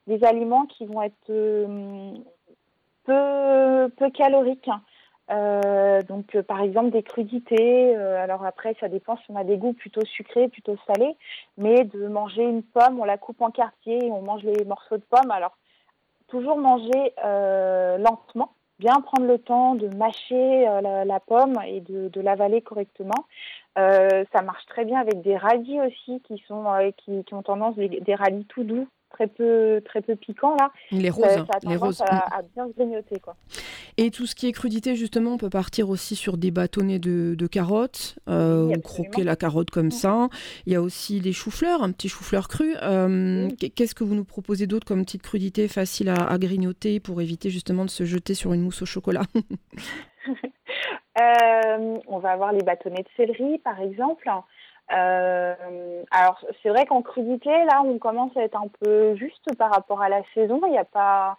des 0.08 0.24
aliments 0.24 0.66
qui 0.66 0.86
vont 0.86 1.02
être 1.02 1.30
euh, 1.30 2.14
peu, 3.04 3.90
peu 3.98 4.10
caloriques. 4.12 4.70
Euh, 5.32 6.02
donc, 6.04 6.36
euh, 6.36 6.44
par 6.44 6.62
exemple, 6.62 6.92
des 6.92 7.04
crudités. 7.04 7.96
Euh, 7.96 8.22
alors 8.22 8.46
après, 8.46 8.76
ça 8.80 8.90
dépend 8.90 9.18
si 9.18 9.24
on 9.30 9.36
a 9.36 9.44
des 9.44 9.58
goûts 9.58 9.74
plutôt 9.74 10.04
sucrés, 10.06 10.50
plutôt 10.50 10.76
salés. 10.88 11.16
Mais 11.58 11.84
de 11.86 12.08
manger 12.08 12.44
une 12.44 12.64
pomme, 12.64 13.00
on 13.00 13.06
la 13.06 13.18
coupe 13.18 13.42
en 13.42 13.52
quartier, 13.52 14.00
on 14.12 14.22
mange 14.22 14.44
les 14.44 14.66
morceaux 14.66 14.98
de 14.98 15.04
pomme. 15.04 15.32
Alors, 15.32 15.58
toujours 16.28 16.58
manger 16.58 17.14
lentement, 18.00 18.54
bien 18.80 19.00
prendre 19.02 19.28
le 19.28 19.38
temps 19.38 19.76
de 19.76 19.88
mâcher 19.96 20.66
la, 20.82 21.20
pomme 21.20 21.60
et 21.66 21.80
de, 21.82 22.10
de 22.10 22.22
l'avaler 22.22 22.62
correctement. 22.62 23.26
ça 23.76 24.42
marche 24.44 24.66
très 24.66 24.84
bien 24.84 25.00
avec 25.00 25.22
des 25.22 25.38
radis 25.38 25.80
aussi, 25.80 26.22
qui 26.22 26.44
sont 26.48 26.66
qui, 26.98 27.24
qui 27.24 27.34
ont 27.36 27.44
tendance 27.44 27.76
des, 27.76 27.88
des 27.88 28.16
radis 28.16 28.46
tout 28.46 28.64
doux 28.64 28.88
très 29.14 29.28
peu, 29.28 29.82
très 29.86 30.02
peu 30.02 30.16
piquant 30.16 30.56
là. 30.60 30.72
Les 30.92 31.10
roses, 31.10 31.24
ça, 31.24 31.46
a 31.54 31.70
les 31.70 31.78
roses. 31.78 32.02
À, 32.02 32.42
bien 32.56 32.68
grignoter 32.76 33.20
quoi. 33.20 33.36
Et 33.98 34.12
tout 34.12 34.26
ce 34.26 34.36
qui 34.36 34.48
est 34.48 34.52
crudité 34.52 34.96
justement, 34.96 35.34
on 35.34 35.38
peut 35.38 35.50
partir 35.50 35.90
aussi 35.90 36.16
sur 36.16 36.38
des 36.38 36.52
bâtonnets 36.52 37.00
de, 37.00 37.48
carottes 37.48 38.16
euh, 38.28 38.66
ou 38.66 38.82
croquer 38.82 39.24
la 39.24 39.36
carotte 39.36 39.70
comme 39.70 39.92
ça. 39.92 40.28
Il 40.66 40.74
y 40.74 40.76
a 40.76 40.82
aussi 40.82 41.22
des 41.22 41.34
choux-fleurs, 41.34 41.84
un 41.84 41.92
petit 41.92 42.10
chou-fleur 42.10 42.48
cru. 42.48 42.76
Euh, 42.82 43.50
qu'est-ce 43.76 43.96
que 43.96 44.04
vous 44.04 44.16
nous 44.16 44.26
proposez 44.26 44.68
d'autre 44.68 44.86
comme 44.86 45.04
petite 45.04 45.22
crudité 45.22 45.68
facile 45.68 46.10
à, 46.10 46.38
grignoter 46.38 47.00
pour 47.00 47.22
éviter 47.22 47.50
justement 47.50 47.86
de 47.86 47.90
se 47.90 48.04
jeter 48.06 48.34
sur 48.34 48.54
une 48.54 48.62
mousse 48.62 48.82
au 48.82 48.86
chocolat? 48.86 49.24
Euh, 51.22 52.00
On 52.08 52.18
va 52.18 52.32
avoir 52.32 52.54
les 52.54 52.64
bâtonnets 52.64 53.04
de 53.04 53.08
céleri 53.16 53.60
par 53.60 53.80
exemple. 53.80 54.28
Euh, 54.92 56.04
alors 56.12 56.40
c'est 56.62 56.70
vrai 56.70 56.86
qu'en 56.86 57.02
crudité, 57.02 57.50
là, 57.50 57.82
on 57.86 57.98
commence 57.98 58.36
à 58.36 58.42
être 58.42 58.60
un 58.60 58.68
peu 58.82 59.16
juste 59.16 59.56
par 59.58 59.72
rapport 59.72 60.02
à 60.02 60.10
la 60.10 60.22
saison. 60.34 60.60
Il 60.66 60.72
n'y 60.72 60.78
a 60.78 60.86
pas, 60.86 61.38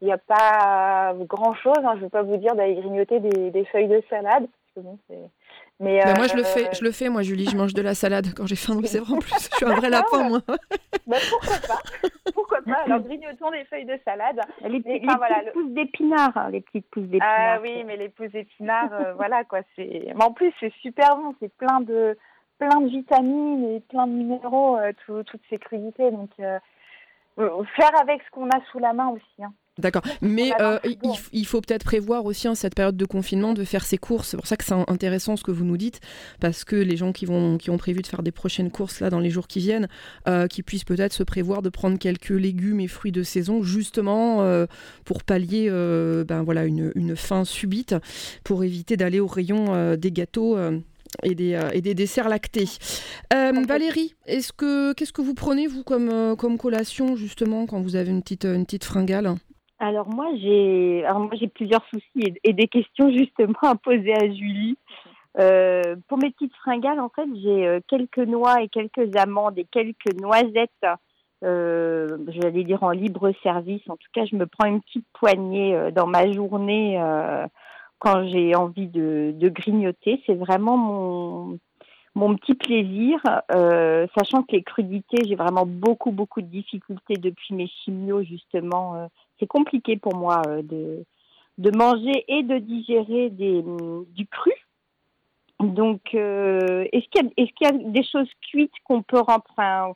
il 0.00 0.10
a 0.10 0.18
pas 0.18 1.14
grand 1.20 1.54
chose. 1.54 1.78
Hein. 1.78 1.92
Je 1.94 1.98
ne 1.98 2.04
veux 2.04 2.08
pas 2.08 2.22
vous 2.22 2.36
dire 2.36 2.54
d'aller 2.54 2.74
grignoter 2.74 3.20
des, 3.20 3.64
feuilles 3.66 3.88
de 3.88 4.02
salade. 4.10 4.46
mais 5.78 6.02
bah, 6.04 6.14
moi, 6.16 6.26
je 6.26 6.34
le 6.34 6.42
euh, 6.42 6.44
fais, 6.44 6.68
je 6.72 6.82
le 6.82 6.90
fais, 6.90 7.08
moi, 7.08 7.22
Julie, 7.22 7.46
je 7.46 7.56
mange 7.56 7.74
de 7.74 7.82
la 7.82 7.94
salade 7.94 8.26
quand 8.36 8.46
j'ai 8.46 8.56
faim, 8.56 8.74
donc 8.74 8.86
c'est 8.86 8.98
vrai 8.98 9.14
en 9.14 9.18
plus. 9.18 9.32
Je 9.52 9.56
suis 9.56 9.66
un 9.66 9.74
vrai 9.74 9.88
lapin, 9.88 10.28
moi. 10.28 10.40
bah, 11.06 11.16
pourquoi 11.30 11.56
pas 11.68 11.80
Pourquoi 12.34 12.58
pas 12.62 12.82
Alors, 12.86 13.00
grignotons 13.00 13.52
des 13.52 13.64
feuilles 13.66 13.86
de 13.86 13.98
salade. 14.04 14.40
Les, 14.62 14.80
petites 14.80 15.52
pousses 15.52 15.70
d'épinards, 15.70 16.36
hein, 16.36 16.50
les 16.50 16.60
petites 16.60 16.90
pousses 16.90 17.04
d'épinards. 17.04 17.56
Ah 17.56 17.60
oui, 17.62 17.84
mais 17.84 17.96
les 17.96 18.08
pousses 18.08 18.32
d'épinards, 18.32 18.92
euh, 18.92 19.14
voilà 19.14 19.44
quoi. 19.44 19.60
C'est. 19.76 20.12
Mais 20.14 20.24
en 20.24 20.32
plus, 20.32 20.52
c'est 20.58 20.72
super 20.82 21.16
bon. 21.16 21.36
C'est 21.40 21.54
plein 21.56 21.80
de 21.80 22.18
plein 22.66 22.80
de 22.80 22.88
vitamines 22.88 23.64
et 23.64 23.80
plein 23.80 24.06
de 24.06 24.12
minéraux, 24.12 24.76
euh, 24.76 24.92
toutes 25.06 25.42
ces 25.50 25.58
crudités. 25.58 26.10
Donc, 26.10 26.30
euh, 26.40 26.58
faire 27.76 28.00
avec 28.00 28.22
ce 28.22 28.30
qu'on 28.30 28.48
a 28.48 28.60
sous 28.70 28.78
la 28.78 28.92
main 28.92 29.08
aussi. 29.08 29.42
Hein. 29.42 29.52
D'accord. 29.76 30.02
Mais 30.22 30.52
euh, 30.60 30.78
il, 31.32 31.46
faut 31.46 31.60
peut-être 31.60 31.84
prévoir 31.84 32.24
aussi 32.26 32.46
en 32.46 32.52
hein, 32.52 32.54
cette 32.54 32.76
période 32.76 32.96
de 32.96 33.04
confinement 33.04 33.54
de 33.54 33.64
faire 33.64 33.84
ses 33.84 33.98
courses. 33.98 34.28
C'est 34.28 34.36
pour 34.36 34.46
ça 34.46 34.56
que 34.56 34.62
c'est 34.62 34.74
intéressant 34.86 35.36
ce 35.36 35.42
que 35.42 35.50
vous 35.50 35.64
nous 35.64 35.76
dites, 35.76 36.00
parce 36.38 36.64
que 36.64 36.76
les 36.76 36.96
gens 36.96 37.10
qui, 37.12 37.26
vont, 37.26 37.58
qui 37.58 37.70
ont 37.70 37.76
prévu 37.76 38.00
de 38.00 38.06
faire 38.06 38.22
des 38.22 38.30
prochaines 38.30 38.70
courses 38.70 39.00
là 39.00 39.10
dans 39.10 39.18
les 39.18 39.30
jours 39.30 39.48
qui 39.48 39.58
viennent, 39.58 39.88
euh, 40.28 40.46
qui 40.46 40.62
puissent 40.62 40.84
peut-être 40.84 41.12
se 41.12 41.24
prévoir 41.24 41.60
de 41.60 41.70
prendre 41.70 41.98
quelques 41.98 42.28
légumes 42.28 42.78
et 42.78 42.86
fruits 42.86 43.10
de 43.10 43.24
saison, 43.24 43.64
justement 43.64 44.42
euh, 44.42 44.66
pour 45.04 45.24
pallier 45.24 45.68
ben, 45.68 46.44
voilà, 46.44 46.66
une, 46.66 46.92
une 46.94 47.16
faim 47.16 47.44
subite, 47.44 47.96
pour 48.44 48.62
éviter 48.62 48.96
d'aller 48.96 49.18
au 49.18 49.26
rayon 49.26 49.96
des 49.96 50.12
gâteaux 50.12 50.56
et 51.22 51.34
des, 51.34 51.58
et 51.72 51.80
des 51.80 51.94
desserts 51.94 52.28
lactés. 52.28 52.68
Valérie, 53.32 54.14
est-ce 54.26 54.52
que 54.52 54.92
qu'est-ce 54.92 55.12
que 55.12 55.22
vous 55.22 55.34
prenez 55.34 55.66
vous 55.66 55.82
comme, 55.82 56.36
comme 56.36 56.58
collation 56.58 57.16
justement 57.16 57.66
quand 57.66 57.80
vous 57.80 57.96
avez 57.96 58.10
une 58.10 58.22
petite, 58.22 58.44
une 58.44 58.64
petite 58.64 58.84
fringale? 58.84 59.34
Alors 59.78 60.08
moi 60.08 60.28
j'ai 60.40 61.04
alors 61.04 61.20
moi 61.20 61.34
j'ai 61.38 61.48
plusieurs 61.48 61.84
soucis 61.86 62.34
et, 62.44 62.52
des 62.52 62.68
questions 62.68 63.10
justement 63.10 63.54
à 63.62 63.74
poser 63.74 64.14
à 64.14 64.26
Julie. 64.32 64.76
Euh, 65.40 65.96
pour 66.08 66.18
mes 66.18 66.30
petites 66.30 66.54
fringales, 66.56 67.00
en 67.00 67.08
fait, 67.08 67.26
j'ai 67.42 67.66
euh, 67.66 67.80
quelques 67.88 68.18
noix 68.18 68.62
et 68.62 68.68
quelques 68.68 69.16
amandes 69.16 69.58
et 69.58 69.64
quelques 69.64 70.14
noisettes. 70.20 70.70
Euh, 71.44 72.18
J'allais 72.28 72.62
dire 72.62 72.84
en 72.84 72.90
libre 72.90 73.32
service. 73.42 73.82
En 73.88 73.96
tout 73.96 74.08
cas, 74.12 74.24
je 74.26 74.36
me 74.36 74.46
prends 74.46 74.68
une 74.68 74.80
petite 74.80 75.06
poignée 75.12 75.74
euh, 75.74 75.90
dans 75.90 76.06
ma 76.06 76.30
journée 76.30 77.02
quand 77.98 78.26
j'ai 78.28 78.54
envie 78.54 78.88
de, 78.88 79.34
grignoter. 79.48 80.22
C'est 80.26 80.34
vraiment 80.34 80.76
mon 80.76 81.58
mon 82.16 82.36
petit 82.36 82.54
plaisir, 82.54 83.18
sachant 84.16 84.44
que 84.44 84.52
les 84.52 84.62
crudités, 84.62 85.24
j'ai 85.26 85.34
vraiment 85.34 85.66
beaucoup 85.66 86.12
beaucoup 86.12 86.42
de 86.42 86.46
difficultés 86.46 87.16
depuis 87.16 87.54
mes 87.54 87.66
chimios 87.66 88.22
justement 88.22 89.08
c'est 89.38 89.46
compliqué 89.46 89.96
pour 89.96 90.14
moi 90.14 90.42
euh, 90.46 90.62
de, 90.62 91.04
de 91.58 91.76
manger 91.76 92.24
et 92.28 92.42
de 92.42 92.58
digérer 92.58 93.30
des, 93.30 93.62
du 93.62 94.26
cru. 94.26 94.52
Donc, 95.60 96.14
euh, 96.14 96.86
est-ce 96.92 97.06
qu'il 97.10 97.30
y, 97.36 97.42
est 97.42 97.52
y, 97.60 97.66
a 97.66 97.72
des 97.72 98.04
choses 98.04 98.30
cuites 98.50 98.72
qu'on 98.84 99.02
peut 99.02 99.20
remplir 99.20 99.94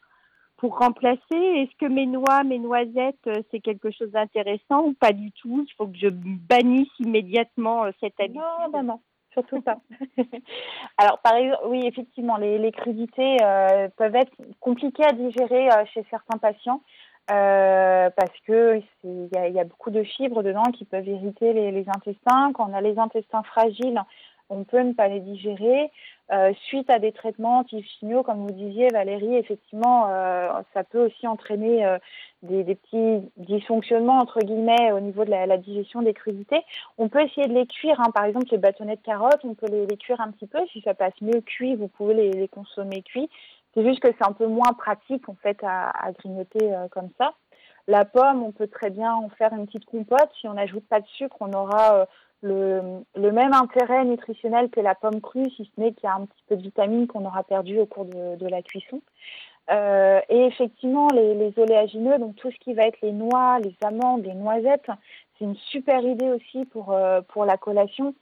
pour 0.59 0.79
remplacer 0.79 1.21
Est-ce 1.31 1.75
que 1.79 1.91
mes 1.91 2.07
noix, 2.07 2.45
mes 2.45 2.59
noisettes, 2.59 3.27
euh, 3.27 3.43
c'est 3.51 3.61
quelque 3.61 3.91
chose 3.91 4.11
d'intéressant 4.11 4.85
ou 4.85 4.93
pas 4.95 5.13
du 5.13 5.33
tout? 5.33 5.65
Il 5.67 5.75
faut 5.77 5.87
que 5.87 5.97
je 5.97 6.09
bannisse 6.09 6.91
immédiatement 6.99 7.85
cette 8.01 8.19
habitude. 8.21 8.43
Non, 8.43 8.71
non, 8.73 8.83
non, 8.83 9.01
surtout 9.33 9.61
pas. 9.63 9.79
Alors, 10.99 11.19
par 11.21 11.37
exemple, 11.37 11.63
oui, 11.69 11.83
effectivement, 11.87 12.37
les, 12.37 12.59
les 12.59 12.73
crudités 12.73 13.37
peuvent 13.97 14.17
être 14.17 14.33
compliquées 14.61 15.05
à 15.05 15.13
digérer 15.13 15.69
chez 15.95 16.05
certains 16.11 16.39
patients. 16.39 16.83
Euh, 17.31 18.09
parce 18.17 18.33
que 18.47 18.81
il 19.05 19.29
y, 19.35 19.53
y, 19.53 19.61
a 19.61 19.65
beaucoup 19.65 19.91
de 19.91 20.03
fibres 20.03 20.43
dedans 20.43 20.63
qui 20.73 20.87
peuvent 20.87 21.07
irriter 21.07 21.53
les, 21.53 21.73
les, 21.73 21.85
intestins. 21.89 22.53
Quand 22.55 22.71
on 22.71 22.75
a 22.75 22.81
les 22.81 22.99
intestins 22.99 23.43
fragiles, 23.43 24.01
on 24.49 24.65
peut 24.65 24.81
ne 24.81 24.95
pas 24.95 25.09
les 25.09 25.21
digérer. 25.21 25.91
Euh, 26.31 26.53
suite 26.67 26.91
à 26.91 26.99
des 26.99 27.13
traitements 27.13 27.61
anti-chimio, 27.61 28.23
comme 28.23 28.47
vous 28.47 28.53
disiez 28.53 28.89
Valérie, 28.89 29.37
effectivement, 29.37 30.09
euh, 30.11 30.51
ça 30.75 30.85
peut 30.85 31.07
aussi 31.07 31.27
entraîner 31.27 31.87
euh, 31.87 31.99
des, 32.43 32.65
des, 32.65 32.75
petits 32.75 33.27
dysfonctionnements 33.39 34.19
entre 34.19 34.41
guillemets 34.41 34.93
au 34.93 35.01
niveau 35.01 35.25
de 35.25 35.31
la, 35.31 35.47
la, 35.47 35.57
digestion 35.57 36.03
des 36.03 36.13
crudités. 36.13 36.61
On 36.99 37.09
peut 37.09 37.23
essayer 37.23 37.49
de 37.49 37.55
les 37.55 37.67
cuire, 37.67 37.99
hein. 38.01 38.11
par 38.15 38.25
exemple 38.25 38.49
les 38.51 38.59
bâtonnets 38.59 38.97
de 38.97 39.01
carottes, 39.03 39.41
on 39.43 39.55
peut 39.55 39.69
les, 39.71 39.87
les, 39.87 39.97
cuire 39.97 40.21
un 40.21 40.31
petit 40.31 40.47
peu. 40.47 40.59
Si 40.71 40.83
ça 40.83 40.93
passe 40.93 41.15
mieux 41.23 41.41
cuit, 41.41 41.77
vous 41.77 41.89
pouvez 41.89 42.13
les, 42.13 42.33
les 42.33 42.49
consommer 42.49 43.01
cuits. 43.01 43.31
C'est 43.73 43.85
juste 43.85 44.01
que 44.01 44.09
c'est 44.09 44.27
un 44.27 44.33
peu 44.33 44.47
moins 44.47 44.73
pratique 44.77 45.29
en 45.31 45.37
fait 45.43 45.59
à, 45.63 45.89
à 45.91 46.13
grignoter 46.13 46.75
euh, 46.75 46.89
comme 46.91 47.09
ça. 47.17 47.33
La 47.87 48.05
pomme, 48.05 48.43
on 48.43 48.53
peut 48.53 48.67
très 48.67 48.91
bien 48.91 49.15
en 49.15 49.31
faire 49.31 49.55
une 49.55 49.65
petite 49.65 49.87
compote. 49.87 50.29
Si 50.39 50.47
on 50.47 50.53
n'ajoute 50.55 50.87
pas 50.89 51.01
de 51.01 51.07
sucre, 51.07 51.37
on 51.41 51.53
aura 51.55 51.95
euh, 51.95 52.07
le, 52.43 53.03
le, 53.15 53.33
même 53.33 53.53
intérêt 53.53 54.05
nutritionnel 54.05 54.71
que 54.71 54.81
la 54.81 54.95
pomme 54.95 55.21
crue, 55.21 55.51
si 55.57 55.65
ce 55.65 55.81
n'est 55.81 55.93
qu'il 55.93 56.05
y 56.05 56.07
a 56.07 56.15
un 56.15 56.27
petit 56.27 56.45
peu 56.49 56.57
de 56.57 56.63
vitamines 56.63 57.07
qu'on 57.07 57.25
aura 57.25 57.43
perdu 57.43 57.79
au 57.79 57.87
cours 57.87 58.05
de, 58.05 58.47
la 58.47 58.63
cuisson. 58.63 59.01
Euh, 59.71 60.21
et 60.29 60.45
effectivement, 60.47 61.09
les, 61.09 61.53
oléagineux, 61.59 62.19
donc 62.19 62.37
tout 62.37 62.51
ce 62.51 62.59
qui 62.59 62.75
va 62.75 62.87
être 62.87 63.01
les 63.03 63.13
noix, 63.13 63.59
les 63.59 63.77
amandes, 63.83 64.25
les 64.25 64.35
noisettes, 64.35 64.91
c'est 65.39 65.45
une 65.45 65.57
super 65.57 66.01
idée 66.03 66.31
aussi 66.31 66.65
pour, 66.67 66.93
euh, 66.93 67.21
pour 67.29 67.45
la 67.45 67.57
collation. 67.57 68.15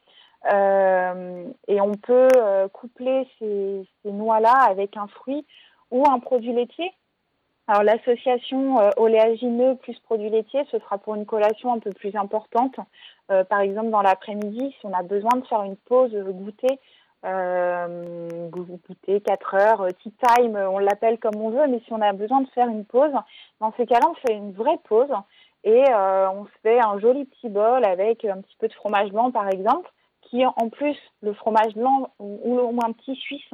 Euh, 0.53 1.45
et 1.69 1.81
on 1.81 1.93
peut 1.93 2.29
coupler 2.73 3.27
ces 3.39 3.87
noix-là 4.05 4.55
avec 4.69 4.97
un 4.97 5.07
fruit 5.09 5.47
ou 5.91 6.05
un 6.09 6.19
produit 6.19 6.53
laitier. 6.53 6.93
Alors 7.69 7.83
l'association 7.83 8.79
euh, 8.79 8.91
oléagineux 8.97 9.75
plus 9.77 9.99
produit 10.01 10.31
laitier, 10.31 10.63
ce 10.71 10.79
sera 10.79 10.99
pour 10.99 11.17
une 11.17 11.27
collation 11.27 11.73
un 11.73 11.81
peu 11.81 11.91
plus 11.91 12.15
importante. 12.15 12.77
Euh, 13.33 13.43
par 13.43 13.61
exemple, 13.61 13.91
dans 13.91 14.03
l'après-midi, 14.03 14.73
si 14.79 14.87
on 14.87 14.93
a 14.93 15.03
besoin 15.03 15.37
de 15.37 15.47
faire 15.47 15.63
une 15.65 15.77
pause 15.77 16.15
goûter, 16.15 16.79
euh, 17.25 18.49
goûter 18.51 19.21
4 19.21 19.55
heures, 19.55 19.87
tea 20.01 20.13
time, 20.13 20.57
on 20.57 20.79
l'appelle 20.79 21.19
comme 21.19 21.41
on 21.41 21.51
veut, 21.51 21.67
mais 21.67 21.81
si 21.87 21.93
on 21.93 22.01
a 22.01 22.13
besoin 22.13 22.43
de 22.43 22.49
faire 22.51 22.69
une 22.69 22.85
pause, 22.85 23.13
dans 23.61 23.73
ces 23.77 23.87
cas-là, 23.87 24.07
on 24.11 24.15
fait 24.15 24.35
une 24.35 24.53
vraie 24.53 24.79
pause 24.85 25.11
et 25.65 25.83
on 25.93 26.45
se 26.45 26.51
fait 26.63 26.79
un 26.79 27.01
joli 27.01 27.25
petit 27.25 27.49
bol 27.49 27.85
avec 27.85 28.25
un 28.25 28.41
petit 28.41 28.57
peu 28.61 28.69
de 28.69 28.75
fromage 28.75 29.11
blanc, 29.11 29.33
par 29.33 29.49
exemple 29.49 29.91
qui 30.31 30.45
en 30.45 30.69
plus 30.69 30.97
le 31.23 31.33
fromage 31.33 31.75
blanc 31.75 32.11
ou, 32.19 32.59
ou 32.59 32.81
un 32.85 32.93
petit 32.93 33.17
suisse 33.17 33.53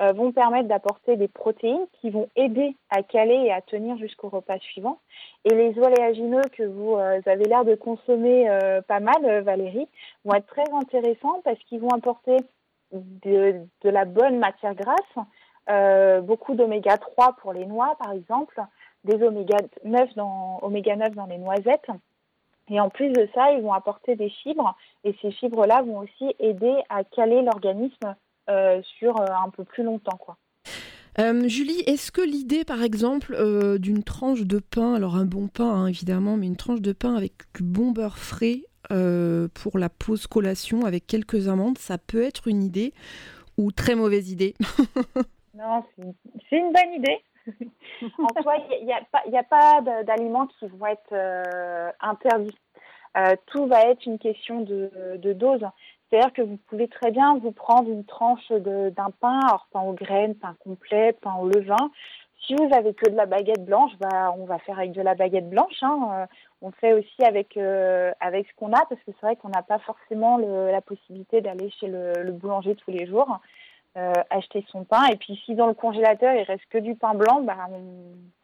euh, 0.00 0.12
vont 0.12 0.32
permettre 0.32 0.68
d'apporter 0.68 1.16
des 1.16 1.28
protéines 1.28 1.86
qui 2.00 2.10
vont 2.10 2.28
aider 2.34 2.74
à 2.90 3.02
caler 3.02 3.34
et 3.34 3.52
à 3.52 3.60
tenir 3.60 3.98
jusqu'au 3.98 4.28
repas 4.28 4.58
suivant. 4.58 4.98
Et 5.44 5.54
les 5.54 5.78
oléagineux 5.78 6.42
que 6.56 6.62
vous 6.62 6.94
euh, 6.94 7.20
avez 7.26 7.44
l'air 7.44 7.64
de 7.64 7.74
consommer 7.74 8.48
euh, 8.48 8.80
pas 8.82 9.00
mal, 9.00 9.42
Valérie, 9.42 9.88
vont 10.24 10.34
être 10.34 10.46
très 10.46 10.64
intéressants 10.72 11.40
parce 11.44 11.58
qu'ils 11.64 11.80
vont 11.80 11.90
apporter 11.90 12.36
de, 12.92 13.60
la 13.84 14.04
bonne 14.04 14.38
matière 14.38 14.74
grasse, 14.74 16.24
beaucoup 16.24 16.54
d'oméga 16.54 16.98
3 16.98 17.34
pour 17.34 17.52
les 17.52 17.66
noix 17.66 17.94
par 18.02 18.12
exemple, 18.12 18.60
des 19.04 19.22
oméga 19.22 19.56
9 19.84 20.14
dans, 20.16 20.58
oméga 20.62 20.96
9 20.96 21.14
dans 21.14 21.26
les 21.26 21.38
noisettes 21.38 21.90
et 22.70 22.80
en 22.80 22.88
plus 22.88 23.10
de 23.10 23.28
ça, 23.34 23.52
ils 23.52 23.62
vont 23.62 23.72
apporter 23.72 24.14
des 24.14 24.30
fibres 24.30 24.76
et 25.04 25.14
ces 25.20 25.32
fibres-là 25.32 25.82
vont 25.82 25.98
aussi 25.98 26.34
aider 26.38 26.74
à 26.88 27.04
caler 27.04 27.42
l'organisme 27.42 28.14
euh, 28.48 28.80
sur 28.98 29.20
euh, 29.20 29.26
un 29.44 29.50
peu 29.50 29.64
plus 29.64 29.82
longtemps. 29.82 30.16
Quoi. 30.16 30.36
Euh, 31.18 31.48
Julie, 31.48 31.80
est-ce 31.86 32.12
que 32.12 32.20
l'idée, 32.20 32.64
par 32.64 32.82
exemple, 32.82 33.36
d'une 33.78 34.04
tranche 34.04 34.42
de 34.42 34.60
pain, 34.60 34.94
alors 34.94 35.16
un 35.16 35.24
bon 35.24 35.48
pain 35.48 35.68
hein, 35.68 35.86
évidemment, 35.88 36.36
mais 36.36 36.46
une 36.46 36.56
tranche 36.56 36.80
de 36.80 36.92
pain 36.92 37.14
avec 37.14 37.32
du 37.54 37.64
bon 37.64 37.90
beurre 37.90 38.18
frais 38.18 38.62
pour 38.88 39.78
la 39.78 39.88
pause 39.88 40.26
collation 40.26 40.84
avec 40.84 41.06
quelques 41.06 41.48
amandes, 41.48 41.78
ça 41.78 41.98
peut 41.98 42.22
être 42.22 42.48
une 42.48 42.62
idée 42.62 42.92
ou 43.56 43.70
très 43.72 43.94
mauvaise 43.94 44.30
idée? 44.30 44.54
Non, 45.52 45.82
c'est 46.48 46.56
une 46.56 46.72
bonne 46.72 46.94
idée. 46.94 47.18
En 48.18 48.28
soi, 48.42 48.56
il 48.80 48.86
n'y 48.86 48.92
a, 48.92 49.40
a, 49.40 49.42
pas 49.42 49.80
d'aliments 50.02 50.46
qui 50.46 50.66
vont 50.66 50.86
être 50.86 51.12
euh, 51.12 51.90
interdits. 52.00 52.58
Euh, 53.16 53.34
tout 53.46 53.66
va 53.66 53.82
être 53.82 54.06
une 54.06 54.18
question 54.18 54.60
de, 54.60 54.90
de 55.16 55.32
dose. 55.32 55.64
C'est-à-dire 56.10 56.32
que 56.32 56.42
vous 56.42 56.58
pouvez 56.68 56.88
très 56.88 57.10
bien 57.10 57.38
vous 57.38 57.52
prendre 57.52 57.88
une 57.88 58.04
tranche 58.04 58.50
d'un 58.50 59.10
pain, 59.20 59.40
alors 59.46 59.68
pain 59.72 59.82
aux 59.82 59.92
graines, 59.92 60.34
pain 60.34 60.56
complet, 60.64 61.12
pain 61.12 61.34
au 61.40 61.48
levain. 61.48 61.90
Si 62.46 62.54
vous 62.54 62.68
avez 62.74 62.94
que 62.94 63.08
de 63.08 63.16
la 63.16 63.26
baguette 63.26 63.64
blanche, 63.64 63.92
bah, 64.00 64.34
on 64.36 64.44
va 64.44 64.58
faire 64.58 64.78
avec 64.78 64.92
de 64.92 65.02
la 65.02 65.14
baguette 65.14 65.48
blanche. 65.48 65.82
Hein. 65.82 66.08
Euh, 66.12 66.26
on 66.62 66.72
fait 66.72 66.94
aussi 66.94 67.22
avec, 67.22 67.56
euh, 67.56 68.12
avec 68.18 68.48
ce 68.48 68.54
qu'on 68.56 68.72
a, 68.72 68.84
parce 68.86 69.00
que 69.02 69.12
c'est 69.12 69.26
vrai 69.26 69.36
qu'on 69.36 69.50
n'a 69.50 69.62
pas 69.62 69.78
forcément 69.78 70.36
le, 70.38 70.70
la 70.70 70.80
possibilité 70.80 71.42
d'aller 71.42 71.70
chez 71.78 71.86
le, 71.86 72.12
le, 72.22 72.32
boulanger 72.32 72.74
tous 72.74 72.90
les 72.90 73.06
jours 73.06 73.38
euh, 73.96 74.12
acheter 74.30 74.64
son 74.70 74.84
pain. 74.84 75.06
Et 75.06 75.16
puis 75.16 75.40
si 75.44 75.56
dans 75.56 75.66
le 75.66 75.74
congélateur 75.74 76.32
il 76.34 76.42
reste 76.42 76.62
que 76.70 76.78
du 76.78 76.94
pain 76.94 77.12
blanc, 77.14 77.42
bah, 77.42 77.68
on, 77.72 77.82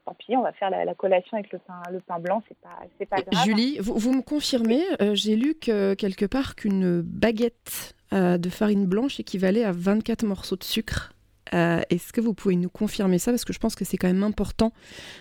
tant 0.04 0.14
pis, 0.14 0.36
on 0.36 0.42
va 0.42 0.52
faire 0.52 0.70
la, 0.70 0.84
la, 0.84 0.94
collation 0.94 1.36
avec 1.36 1.52
le 1.52 1.60
pain, 1.60 1.80
le 1.92 2.00
pain 2.00 2.18
blanc, 2.18 2.42
c'est 2.48 2.58
pas, 2.58 2.78
c'est 2.98 3.06
pas 3.06 3.20
grave. 3.22 3.44
Julie, 3.44 3.78
vous, 3.78 3.94
vous 3.96 4.12
me 4.12 4.22
confirmez, 4.22 4.82
euh, 5.00 5.14
j'ai 5.14 5.36
lu 5.36 5.54
que 5.54 5.94
quelque 5.94 6.26
part 6.26 6.56
qu'une 6.56 7.00
baguette 7.00 7.94
euh, 8.12 8.38
de 8.38 8.48
farine 8.48 8.86
blanche 8.86 9.20
équivalait 9.20 9.62
à 9.62 9.70
24 9.70 10.24
morceaux 10.24 10.56
de 10.56 10.64
sucre. 10.64 11.12
Est-ce 11.52 12.12
que 12.12 12.20
vous 12.20 12.34
pouvez 12.34 12.56
nous 12.56 12.68
confirmer 12.68 13.18
ça? 13.18 13.30
Parce 13.30 13.44
que 13.44 13.52
je 13.52 13.60
pense 13.60 13.76
que 13.76 13.84
c'est 13.84 13.96
quand 13.96 14.08
même 14.08 14.24
important 14.24 14.72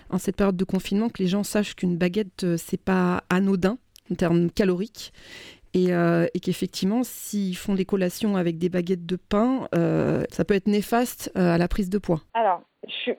en 0.09 0.17
cette 0.17 0.35
période 0.35 0.57
de 0.57 0.65
confinement 0.65 1.07
que 1.07 1.21
les 1.21 1.29
gens 1.29 1.43
sachent 1.43 1.75
qu'une 1.75 1.97
baguette, 1.97 2.57
c'est 2.57 2.81
pas 2.81 3.23
anodin 3.29 3.77
en 4.11 4.15
termes 4.15 4.49
caloriques 4.49 5.13
et, 5.75 5.93
euh, 5.93 6.25
et 6.33 6.39
qu'effectivement, 6.39 7.03
s'ils 7.03 7.57
font 7.57 7.75
des 7.75 7.83
collations 7.83 8.37
avec 8.37 8.57
des 8.57 8.69
baguettes 8.69 9.05
de 9.05 9.17
pain, 9.17 9.67
euh, 9.75 10.23
ça 10.31 10.45
peut 10.45 10.53
être 10.53 10.67
néfaste 10.67 11.31
euh, 11.37 11.53
à 11.53 11.57
la 11.57 11.67
prise 11.67 11.89
de 11.89 11.97
poids. 11.97 12.21
Alors, 12.33 12.61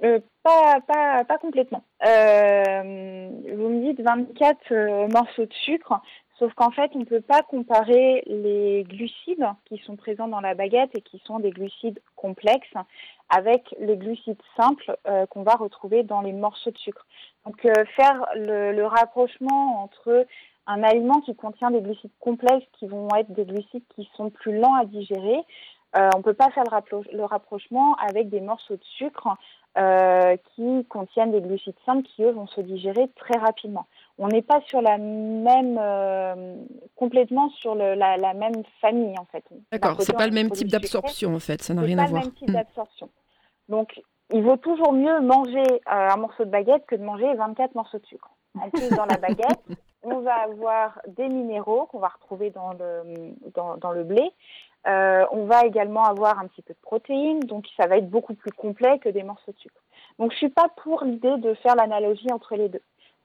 euh, 0.02 0.20
pas, 0.42 0.80
pas, 0.88 1.24
pas 1.24 1.36
complètement. 1.36 1.84
Vous 2.00 3.68
me 3.68 3.82
dites 3.82 4.00
24 4.00 5.12
morceaux 5.12 5.44
de 5.44 5.52
sucre, 5.64 6.00
sauf 6.38 6.54
qu'en 6.54 6.70
fait, 6.70 6.90
on 6.94 7.00
ne 7.00 7.04
peut 7.04 7.20
pas 7.20 7.42
comparer 7.42 8.22
les 8.26 8.84
glucides 8.88 9.46
qui 9.66 9.76
sont 9.84 9.96
présents 9.96 10.28
dans 10.28 10.40
la 10.40 10.54
baguette 10.54 10.96
et 10.96 11.02
qui 11.02 11.20
sont 11.26 11.40
des 11.40 11.50
glucides 11.50 12.00
complexes 12.14 12.72
avec 13.28 13.74
les 13.80 13.98
glucides 13.98 14.40
simples 14.56 14.96
qu'on 15.28 15.42
va 15.42 15.56
retrouver 15.56 16.04
dans 16.04 16.22
les 16.22 16.32
morceaux 16.32 16.70
de 16.70 16.78
sucre. 16.78 17.04
Donc, 17.44 17.60
faire 17.96 18.24
le 18.34 18.84
rapprochement 18.84 19.82
entre 19.82 20.26
un 20.66 20.82
aliment 20.82 21.20
qui 21.20 21.34
contient 21.34 21.70
des 21.70 21.80
glucides 21.80 22.10
complexes 22.20 22.66
qui 22.78 22.86
vont 22.86 23.08
être 23.16 23.32
des 23.32 23.44
glucides 23.44 23.84
qui 23.94 24.08
sont 24.16 24.30
plus 24.30 24.58
lents 24.58 24.74
à 24.74 24.84
digérer, 24.84 25.44
euh, 25.96 26.10
on 26.14 26.18
ne 26.18 26.22
peut 26.22 26.34
pas 26.34 26.50
faire 26.50 26.64
le, 27.12 27.24
rapprochement 27.24 27.94
avec 27.94 28.28
des 28.28 28.40
morceaux 28.40 28.76
de 28.76 28.84
sucre 28.98 29.28
euh, 29.78 30.36
qui 30.54 30.84
contiennent 30.86 31.32
des 31.32 31.40
glucides 31.40 31.76
simples 31.86 32.02
qui, 32.02 32.22
eux, 32.22 32.32
vont 32.32 32.46
se 32.48 32.60
digérer 32.60 33.08
très 33.16 33.38
rapidement. 33.38 33.86
On 34.18 34.28
n'est 34.28 34.42
pas 34.42 34.60
sur 34.66 34.82
la 34.82 34.98
même, 34.98 35.78
euh, 35.80 36.56
complètement 36.96 37.50
sur 37.50 37.74
la, 37.74 38.34
même 38.34 38.62
famille, 38.80 39.14
en 39.18 39.26
fait. 39.26 39.44
D'accord, 39.72 39.96
c'est 40.00 40.16
pas 40.16 40.26
le 40.26 40.34
même 40.34 40.50
type 40.50 40.68
d'absorption, 40.68 41.34
en 41.34 41.40
fait, 41.40 41.62
ça 41.62 41.72
n'a 41.72 41.82
rien 41.82 41.98
à 41.98 42.06
voir. 42.06 42.24
C'est 42.24 42.24
pas 42.24 42.24
le 42.24 42.30
même 42.30 42.38
type 42.38 42.48
hmm. 42.48 42.52
d'absorption. 42.52 43.08
Donc, 43.68 44.00
il 44.32 44.42
vaut 44.42 44.56
toujours 44.56 44.92
mieux 44.92 45.20
manger 45.20 45.64
un 45.86 46.16
morceau 46.16 46.44
de 46.44 46.50
baguette 46.50 46.84
que 46.86 46.96
de 46.96 47.04
manger 47.04 47.32
24 47.34 47.74
morceaux 47.74 47.98
de 47.98 48.06
sucre. 48.06 48.30
En 48.60 48.70
plus, 48.70 48.88
dans 48.90 49.06
la 49.06 49.18
baguette, 49.18 49.60
on 50.06 50.20
va 50.20 50.34
avoir 50.34 51.00
des 51.06 51.28
minéraux 51.28 51.86
qu'on 51.86 51.98
va 51.98 52.08
retrouver 52.08 52.50
dans 52.50 52.72
le, 52.72 53.34
dans 53.54 54.04
blé, 54.04 54.32
euh, 54.86 55.24
on 55.32 55.46
va 55.46 55.64
également 55.64 56.04
avoir 56.04 56.38
un 56.38 56.46
petit 56.46 56.62
peu 56.62 56.72
de 56.72 56.78
protéines, 56.80 57.40
donc 57.40 57.66
ça 57.76 57.86
va 57.88 57.96
être 57.96 58.08
beaucoup 58.08 58.34
plus 58.34 58.52
complet 58.52 58.98
que 59.00 59.08
des 59.08 59.24
morceaux 59.24 59.52
de 59.52 59.58
sucre. 59.58 59.80
Donc 60.18 60.32
je 60.32 60.36
suis 60.36 60.48
pas 60.48 60.68
pour 60.82 61.02
l'idée 61.04 61.36
de 61.38 61.54
faire 61.54 61.74
l'analogie 61.74 62.30
entre 62.32 62.54
les 62.54 62.68
deux. 62.68 62.82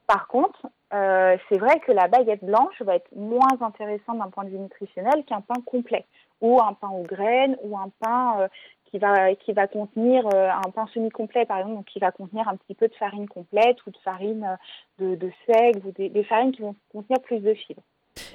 Par 0.08 0.28
contre, 0.28 0.68
euh, 0.94 1.38
c'est 1.48 1.58
vrai 1.58 1.80
que 1.80 1.92
la 1.92 2.08
baguette 2.08 2.44
blanche 2.44 2.82
va 2.82 2.96
être 2.96 3.16
moins 3.16 3.62
intéressante 3.62 4.18
d'un 4.18 4.30
point 4.30 4.44
de 4.44 4.50
vue 4.50 4.60
nutritionnel 4.60 5.24
qu'un 5.26 5.42
pain 5.42 5.62
complet, 5.66 6.06
ou 6.42 6.60
un 6.60 6.74
pain 6.74 6.90
aux 6.90 7.04
graines, 7.04 7.56
ou 7.64 7.78
un 7.78 7.90
pain 8.00 8.40
euh, 8.40 8.48
qui 8.92 9.00
va 9.00 9.34
qui 9.36 9.54
va 9.54 9.68
contenir 9.68 10.26
un 10.28 10.70
pain 10.72 10.86
semi-complet 10.94 11.46
par 11.46 11.58
exemple, 11.60 11.76
donc 11.78 11.86
qui 11.86 12.00
va 12.00 12.12
contenir 12.12 12.48
un 12.48 12.58
petit 12.58 12.76
peu 12.76 12.88
de 12.88 12.94
farine 12.96 13.28
complète 13.28 13.78
ou 13.88 13.92
de 13.92 13.98
farine 14.04 14.58
de, 15.00 15.16
de 15.16 15.32
seigle 15.46 15.88
ou 15.88 15.92
des 15.92 16.24
farines 16.26 16.52
qui 16.52 16.62
vont 16.62 16.76
contenir 16.92 17.22
plus 17.22 17.40
de 17.40 17.54
fibres. 17.54 17.84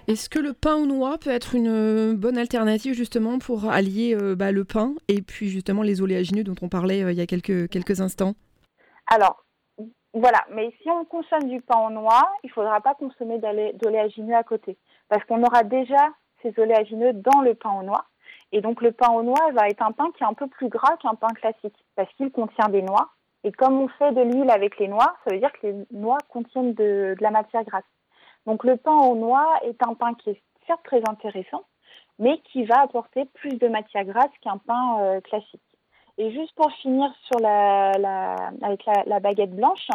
Est-ce 0.08 0.28
que 0.28 0.38
le 0.38 0.52
pain 0.52 0.76
aux 0.76 0.86
noix 0.86 1.18
peut 1.18 1.30
être 1.30 1.54
une 1.54 1.68
euh, 1.68 2.14
bonne 2.14 2.38
alternative 2.38 2.94
justement 2.94 3.38
pour 3.38 3.68
allier 3.68 4.14
euh, 4.14 4.36
bah, 4.36 4.52
le 4.52 4.64
pain 4.64 4.94
et 5.08 5.20
puis 5.20 5.48
justement 5.48 5.82
les 5.82 6.00
oléagineux 6.00 6.44
dont 6.44 6.54
on 6.62 6.68
parlait 6.68 7.02
euh, 7.02 7.12
il 7.12 7.18
y 7.18 7.20
a 7.20 7.26
quelques, 7.26 7.68
quelques 7.68 8.00
instants? 8.00 8.34
Alors, 9.12 9.44
voilà, 10.14 10.44
mais 10.50 10.72
si 10.82 10.90
on 10.90 11.04
consomme 11.04 11.48
du 11.48 11.60
pain 11.60 11.78
aux 11.86 11.90
noix, 11.90 12.30
il 12.44 12.46
ne 12.46 12.52
faudra 12.52 12.80
pas 12.80 12.94
consommer 12.94 13.38
d'oléagineux 13.74 14.34
à 14.34 14.42
côté 14.42 14.76
parce 15.08 15.24
qu'on 15.24 15.42
aura 15.42 15.62
déjà 15.62 16.08
ces 16.42 16.54
oléagineux 16.58 17.12
dans 17.12 17.40
le 17.42 17.54
pain 17.54 17.72
aux 17.78 17.82
noix. 17.82 18.06
Et 18.52 18.60
donc 18.60 18.80
le 18.80 18.92
pain 18.92 19.10
aux 19.10 19.22
noix 19.22 19.50
va 19.52 19.68
être 19.68 19.82
un 19.82 19.92
pain 19.92 20.10
qui 20.16 20.22
est 20.22 20.26
un 20.26 20.34
peu 20.34 20.46
plus 20.46 20.68
gras 20.68 20.96
qu'un 20.98 21.14
pain 21.14 21.32
classique 21.34 21.84
parce 21.94 22.12
qu'il 22.14 22.30
contient 22.30 22.68
des 22.68 22.82
noix. 22.82 23.10
Et 23.44 23.52
comme 23.52 23.80
on 23.80 23.88
fait 23.88 24.12
de 24.12 24.22
l'huile 24.22 24.50
avec 24.50 24.78
les 24.78 24.88
noix, 24.88 25.16
ça 25.24 25.32
veut 25.32 25.38
dire 25.38 25.52
que 25.52 25.66
les 25.66 25.86
noix 25.92 26.18
contiennent 26.28 26.74
de 26.74 27.14
la 27.20 27.30
matière 27.30 27.64
grasse. 27.64 27.84
Donc 28.46 28.64
le 28.64 28.76
pain 28.76 28.94
aux 28.94 29.16
noix 29.16 29.58
est 29.62 29.82
un 29.86 29.94
pain 29.94 30.14
qui 30.14 30.30
est 30.30 30.42
certes 30.66 30.82
très 30.84 31.02
intéressant, 31.08 31.64
mais 32.18 32.38
qui 32.52 32.64
va 32.64 32.80
apporter 32.80 33.24
plus 33.34 33.56
de 33.58 33.68
matière 33.68 34.04
grasse 34.04 34.30
qu'un 34.40 34.58
pain 34.58 35.00
euh, 35.00 35.20
classique. 35.20 35.60
Et 36.18 36.32
juste 36.32 36.54
pour 36.54 36.70
finir 36.72 37.12
sur 37.24 37.38
la, 37.40 37.90
avec 38.62 38.84
la, 39.06 39.20
baguette 39.20 39.54
blanche, 39.54 39.88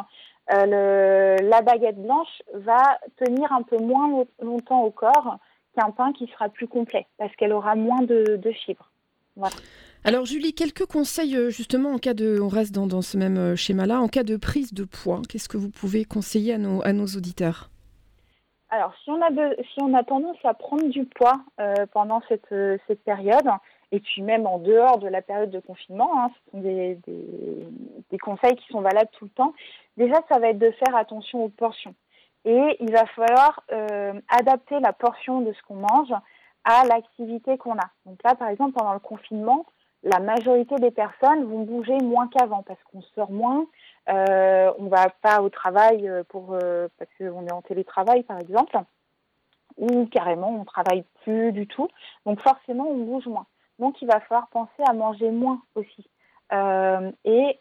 euh, 0.54 1.36
la 1.42 1.62
baguette 1.62 2.02
blanche 2.02 2.42
va 2.54 3.00
tenir 3.18 3.52
un 3.52 3.64
peu 3.64 3.78
moins 3.78 4.24
longtemps 4.40 4.84
au 4.84 4.92
corps 4.92 5.38
qu'un 5.76 5.92
pain 5.92 6.14
qui 6.14 6.28
sera 6.28 6.50
plus 6.50 6.68
complet, 6.68 7.08
parce 7.18 7.36
qu'elle 7.36 7.54
aura 7.54 7.76
moins 7.76 8.02
de, 8.02 8.40
fibres. 8.66 8.90
Alors 10.04 10.26
Julie, 10.26 10.54
quelques 10.54 10.86
conseils 10.86 11.36
euh, 11.38 11.50
justement 11.50 11.92
en 11.92 11.98
cas 11.98 12.14
de, 12.14 12.40
on 12.42 12.50
reste 12.50 12.74
dans, 12.74 13.02
ce 13.02 13.18
même 13.18 13.56
schéma-là, 13.56 14.02
en 14.02 14.08
cas 14.08 14.24
de 14.24 14.36
prise 14.36 14.74
de 14.74 14.84
poids, 14.84 15.22
qu'est-ce 15.30 15.48
que 15.48 15.58
vous 15.58 15.70
pouvez 15.70 16.06
conseiller 16.06 16.54
à 16.54 16.58
nos 16.58 17.06
auditeurs? 17.06 17.72
Alors, 18.72 18.94
si 19.04 19.12
on, 19.12 19.22
a 19.22 19.30
si 19.74 19.82
on 19.82 19.94
a 19.94 20.04
tendance 20.04 20.38
à 20.46 20.54
prendre 20.54 20.88
du 20.88 21.04
poids 21.04 21.42
euh, 21.60 21.86
pendant 21.92 22.22
cette, 22.30 22.50
euh, 22.54 22.78
cette, 22.88 23.04
période, 23.04 23.46
et 23.92 24.00
puis 24.00 24.22
même 24.22 24.48
en 24.48 24.60
dehors 24.60 24.98
de 24.98 25.10
la 25.10 25.22
période 25.22 25.52
de 25.52 25.60
confinement, 25.60 26.10
hein, 26.16 26.32
ce 26.34 26.52
sont 26.52 26.62
des, 26.62 26.98
des, 28.10 28.18
conseils 28.18 28.56
qui 28.56 28.66
sont 28.72 28.80
valables 28.80 29.10
tout 29.12 29.26
le 29.26 29.32
temps, 29.32 29.54
déjà, 29.98 30.22
ça 30.32 30.40
va 30.40 30.52
être 30.52 30.58
de 30.58 30.72
faire 30.72 30.96
attention 30.96 31.44
aux 31.44 31.50
portions. 31.50 31.94
Et 32.46 32.78
il 32.80 32.92
va 32.92 33.06
falloir 33.08 33.64
euh, 33.72 34.14
adapter 34.30 34.80
la 34.80 34.94
portion 34.94 35.42
de 35.42 35.54
ce 35.54 35.62
qu'on 35.68 35.76
mange 35.76 36.14
à 36.64 36.86
l'activité 36.86 37.58
qu'on 37.58 37.78
a. 37.78 37.90
Donc 38.06 38.20
là, 38.24 38.36
par 38.36 38.50
exemple, 38.50 38.74
pendant 38.74 38.94
le 38.94 39.00
confinement, 39.00 39.66
la 40.04 40.20
majorité 40.20 40.76
des 40.76 40.92
personnes 40.92 41.46
vont 41.46 41.64
bouger 41.64 41.98
moins 42.02 42.28
qu'avant 42.28 42.64
parce 42.64 42.80
qu'on 42.92 43.02
sort 43.16 43.32
moins, 43.32 43.66
euh, 44.10 44.72
on 44.80 44.88
va 44.88 45.10
pas 45.22 45.42
au 45.42 45.50
travail 45.50 46.08
euh, 46.08 46.24
pour 46.28 46.54
euh, 46.54 46.88
parce 46.98 47.12
qu'on 47.18 47.46
est 47.46 47.54
en 47.54 47.62
télétravail 47.62 48.24
par 48.24 48.40
exemple, 48.40 48.76
ou 49.78 50.08
carrément 50.08 50.50
on 50.50 50.66
travaille 50.66 51.04
plus 51.24 51.52
du 51.52 51.68
tout. 51.68 51.88
Donc 52.26 52.42
forcément 52.42 52.88
on 52.88 52.98
bouge 52.98 53.28
moins. 53.28 53.46
Donc 53.78 54.02
il 54.02 54.08
va 54.08 54.20
falloir 54.22 54.48
penser 54.48 54.84
à 54.88 54.94
manger 54.94 55.30
moins 55.30 55.62
aussi. 55.76 56.08
Et 57.24 57.58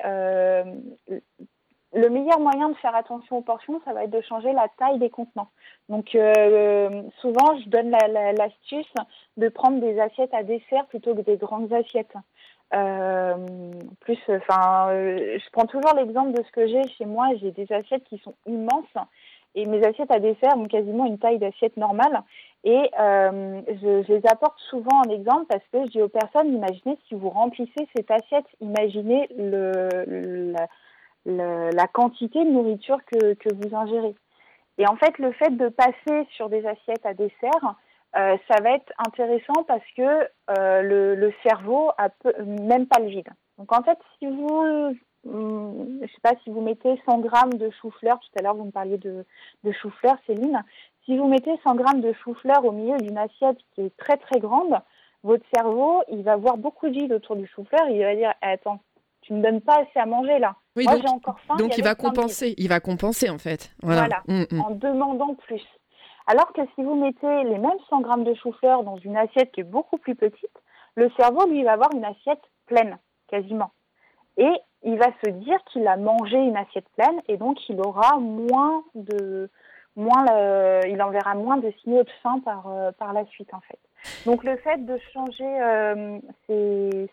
le 1.92 2.08
meilleur 2.08 2.38
moyen 2.38 2.68
de 2.68 2.76
faire 2.76 2.94
attention 2.94 3.38
aux 3.38 3.42
portions, 3.42 3.80
ça 3.84 3.92
va 3.92 4.04
être 4.04 4.10
de 4.10 4.20
changer 4.20 4.52
la 4.52 4.68
taille 4.78 4.98
des 4.98 5.10
contenants. 5.10 5.48
Donc 5.88 6.10
souvent, 7.20 7.58
je 7.58 7.68
donne 7.68 7.90
l'astuce 7.90 8.92
de 9.36 9.48
prendre 9.48 9.80
des 9.80 9.98
assiettes 9.98 10.32
à 10.32 10.42
dessert 10.42 10.86
plutôt 10.86 11.14
que 11.14 11.22
des 11.22 11.36
grandes 11.36 11.72
assiettes. 11.72 12.14
Euh, 12.72 13.34
plus, 14.00 14.18
enfin, 14.28 14.90
euh, 14.90 15.38
je 15.38 15.50
prends 15.50 15.66
toujours 15.66 15.92
l'exemple 15.96 16.32
de 16.32 16.42
ce 16.42 16.52
que 16.52 16.66
j'ai 16.68 16.86
chez 16.96 17.04
moi. 17.04 17.28
J'ai 17.40 17.50
des 17.50 17.70
assiettes 17.72 18.04
qui 18.04 18.18
sont 18.18 18.34
immenses 18.46 18.84
et 19.56 19.66
mes 19.66 19.84
assiettes 19.84 20.12
à 20.12 20.20
dessert 20.20 20.56
ont 20.56 20.66
quasiment 20.66 21.06
une 21.06 21.18
taille 21.18 21.38
d'assiette 21.38 21.76
normale. 21.76 22.22
Et 22.62 22.90
euh, 23.00 23.60
je, 23.66 24.04
je, 24.06 24.12
les 24.12 24.26
apporte 24.26 24.58
souvent 24.68 25.00
en 25.04 25.10
exemple 25.10 25.46
parce 25.48 25.64
que 25.72 25.84
je 25.86 25.90
dis 25.90 26.02
aux 26.02 26.08
personnes, 26.08 26.54
imaginez 26.54 26.96
si 27.08 27.14
vous 27.14 27.30
remplissez 27.30 27.88
cette 27.96 28.10
assiette, 28.10 28.46
imaginez 28.60 29.28
le, 29.36 30.54
la, 31.26 31.86
quantité 31.88 32.44
de 32.44 32.50
nourriture 32.50 32.98
que, 33.06 33.54
vous 33.54 33.74
ingérez. 33.74 34.14
Et 34.78 34.86
en 34.86 34.96
fait, 34.96 35.18
le 35.18 35.32
fait 35.32 35.50
de 35.56 35.68
passer 35.68 36.26
sur 36.30 36.48
des 36.48 36.66
assiettes 36.66 37.04
à 37.04 37.14
dessert, 37.14 37.74
euh, 38.16 38.36
ça 38.50 38.60
va 38.62 38.72
être 38.72 38.92
intéressant 38.98 39.64
parce 39.68 39.84
que 39.96 40.28
euh, 40.50 40.82
le, 40.82 41.32
cerveau 41.42 41.90
a 41.98 42.08
même 42.44 42.86
pas 42.86 42.98
le 43.00 43.08
vide. 43.08 43.28
Donc 43.58 43.72
en 43.72 43.82
fait, 43.82 43.98
si 44.18 44.26
vous, 44.26 44.94
hum, 45.26 45.98
je 46.02 46.06
sais 46.06 46.20
pas, 46.22 46.32
si 46.42 46.50
vous 46.50 46.62
mettez 46.62 47.00
100 47.06 47.18
grammes 47.18 47.54
de 47.54 47.70
chou-fleur, 47.80 48.18
tout 48.18 48.38
à 48.38 48.42
l'heure 48.42 48.54
vous 48.54 48.64
me 48.64 48.70
parliez 48.70 48.98
de, 48.98 49.24
de 49.64 49.72
chou-fleur, 49.72 50.16
Céline, 50.26 50.64
si 51.04 51.16
vous 51.16 51.28
mettez 51.28 51.56
100 51.64 51.74
grammes 51.74 52.00
de 52.00 52.12
chou-fleur 52.24 52.64
au 52.64 52.72
milieu 52.72 52.96
d'une 52.98 53.18
assiette 53.18 53.58
qui 53.74 53.82
est 53.82 53.96
très 53.96 54.16
très 54.16 54.40
grande, 54.40 54.78
votre 55.22 55.44
cerveau, 55.54 56.02
il 56.08 56.22
va 56.22 56.36
voir 56.36 56.56
beaucoup 56.56 56.88
de 56.88 56.94
vide 56.94 57.12
autour 57.12 57.36
du 57.36 57.46
chou-fleur, 57.46 57.88
il 57.90 58.02
va 58.02 58.14
dire, 58.14 58.32
attends, 58.40 58.80
tu 59.22 59.34
me 59.34 59.42
donnes 59.42 59.60
pas 59.60 59.80
assez 59.80 59.98
à 59.98 60.06
manger 60.06 60.38
là. 60.38 60.56
Moi 60.76 60.96
j'ai 61.00 61.08
encore 61.08 61.38
faim. 61.40 61.56
Donc 61.56 61.76
il 61.76 61.84
va 61.84 61.94
compenser, 61.94 62.54
il 62.56 62.68
va 62.68 62.80
compenser 62.80 63.28
en 63.28 63.38
fait. 63.38 63.72
Voilà, 63.82 64.22
hum, 64.28 64.46
hum. 64.52 64.60
en 64.60 64.70
demandant 64.70 65.34
plus. 65.34 65.62
Alors 66.26 66.52
que 66.52 66.60
si 66.74 66.84
vous 66.84 66.94
mettez 66.94 67.44
les 67.44 67.58
mêmes 67.58 67.78
100 67.88 68.00
grammes 68.02 68.24
de 68.24 68.34
chou-fleur 68.34 68.84
dans 68.84 68.96
une 68.98 69.16
assiette 69.16 69.50
qui 69.52 69.60
est 69.60 69.64
beaucoup 69.64 69.98
plus 69.98 70.14
petite, 70.14 70.50
le 70.94 71.10
cerveau, 71.18 71.46
lui, 71.48 71.64
va 71.64 71.72
avoir 71.72 71.90
une 71.94 72.04
assiette 72.04 72.42
pleine, 72.66 72.98
quasiment. 73.28 73.72
Et 74.36 74.52
il 74.84 74.96
va 74.96 75.08
se 75.24 75.30
dire 75.30 75.58
qu'il 75.72 75.86
a 75.88 75.96
mangé 75.96 76.36
une 76.36 76.56
assiette 76.56 76.88
pleine 76.96 77.20
et 77.28 77.36
donc 77.36 77.58
il 77.68 77.80
aura 77.80 78.18
moins 78.18 78.82
de, 78.94 79.50
moins 79.96 80.24
il 80.86 81.02
enverra 81.02 81.34
moins 81.34 81.56
de 81.56 81.72
signaux 81.82 82.04
de 82.04 82.10
faim 82.22 82.40
par, 82.44 82.68
euh, 82.68 82.92
par 82.92 83.12
la 83.12 83.26
suite, 83.26 83.52
en 83.52 83.60
fait. 83.60 83.78
Donc 84.26 84.44
le 84.44 84.56
fait 84.58 84.84
de 84.84 84.98
changer 85.12 85.44
euh, 85.44 86.18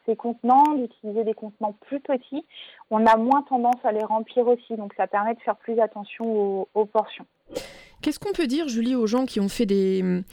ces, 0.06 0.16
contenants, 0.16 0.74
d'utiliser 0.76 1.24
des 1.24 1.34
contenants 1.34 1.76
plus 1.88 2.00
petits, 2.00 2.46
on 2.92 3.06
a 3.06 3.18
moins 3.18 3.44
tendance 3.44 3.84
à 3.84 3.92
les 3.92 4.04
remplir 4.04 4.48
aussi. 4.48 4.76
Donc 4.76 4.94
ça 4.96 5.08
permet 5.08 5.36
de 5.36 5.40
faire 5.42 5.56
plus 5.56 5.80
attention 5.80 6.68
aux 6.74 6.86
portions. 6.86 7.26
Qu'est-ce 8.08 8.20
qu'on 8.20 8.32
peut 8.32 8.48
dire, 8.48 8.70
Julie, 8.70 8.96
aux 8.96 9.06
gens 9.06 9.26
qui 9.26 9.42
ont 9.42 9.50
fait 9.50 9.66
des, 9.66 10.24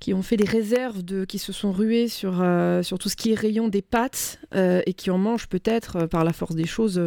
qui 0.00 0.12
ont 0.12 0.20
fait 0.20 0.36
des 0.36 0.44
réserves, 0.44 1.02
de, 1.02 1.24
qui 1.24 1.38
se 1.38 1.50
sont 1.50 1.72
rués 1.72 2.06
sur, 2.06 2.42
euh, 2.42 2.82
sur 2.82 2.98
tout 2.98 3.08
ce 3.08 3.16
qui 3.16 3.32
est 3.32 3.34
rayon 3.34 3.68
des 3.68 3.80
pâtes 3.80 4.38
euh, 4.54 4.82
et 4.84 4.92
qui 4.92 5.10
en 5.10 5.16
mangent 5.16 5.48
peut-être 5.48 5.96
euh, 5.96 6.06
par 6.06 6.24
la 6.24 6.34
force 6.34 6.54
des 6.54 6.66
choses 6.66 7.00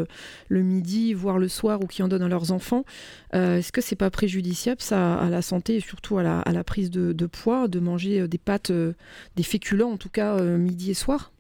le 0.48 0.62
midi, 0.64 1.14
voire 1.14 1.38
le 1.38 1.48
soir, 1.48 1.80
ou 1.84 1.86
qui 1.86 2.02
en 2.02 2.08
donnent 2.08 2.24
à 2.24 2.28
leurs 2.28 2.52
enfants 2.52 2.86
Est-ce 3.34 3.72
que 3.72 3.82
c'est 3.82 3.96
pas 3.96 4.10
préjudiciable 4.10 4.82
à 4.90 5.30
la 5.30 5.44
santé 5.44 5.76
et 5.76 5.80
surtout 5.80 6.18
à 6.18 6.24
la, 6.24 6.40
à 6.40 6.52
la 6.54 6.64
prise 6.64 6.90
de, 6.90 7.14
de, 7.14 7.26
poids 7.28 7.68
de 7.68 7.80
manger 7.80 8.28
des 8.28 8.40
pâtes, 8.40 8.72
des 8.72 9.44
féculents 9.44 9.92
en 9.92 9.98
tout 9.98 10.10
cas 10.10 10.42
midi 10.42 10.90
et 10.90 10.96
soir? 10.96 11.34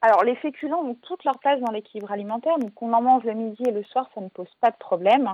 Alors, 0.00 0.22
les 0.22 0.36
féculents 0.36 0.84
ont 0.84 0.94
toute 0.94 1.24
leur 1.24 1.40
place 1.40 1.60
dans 1.60 1.72
l'équilibre 1.72 2.12
alimentaire. 2.12 2.56
Donc, 2.58 2.72
qu'on 2.74 2.92
en 2.92 3.02
mange 3.02 3.24
le 3.24 3.34
midi 3.34 3.62
et 3.66 3.72
le 3.72 3.82
soir, 3.82 4.08
ça 4.14 4.20
ne 4.20 4.28
pose 4.28 4.50
pas 4.60 4.70
de 4.70 4.76
problème. 4.76 5.32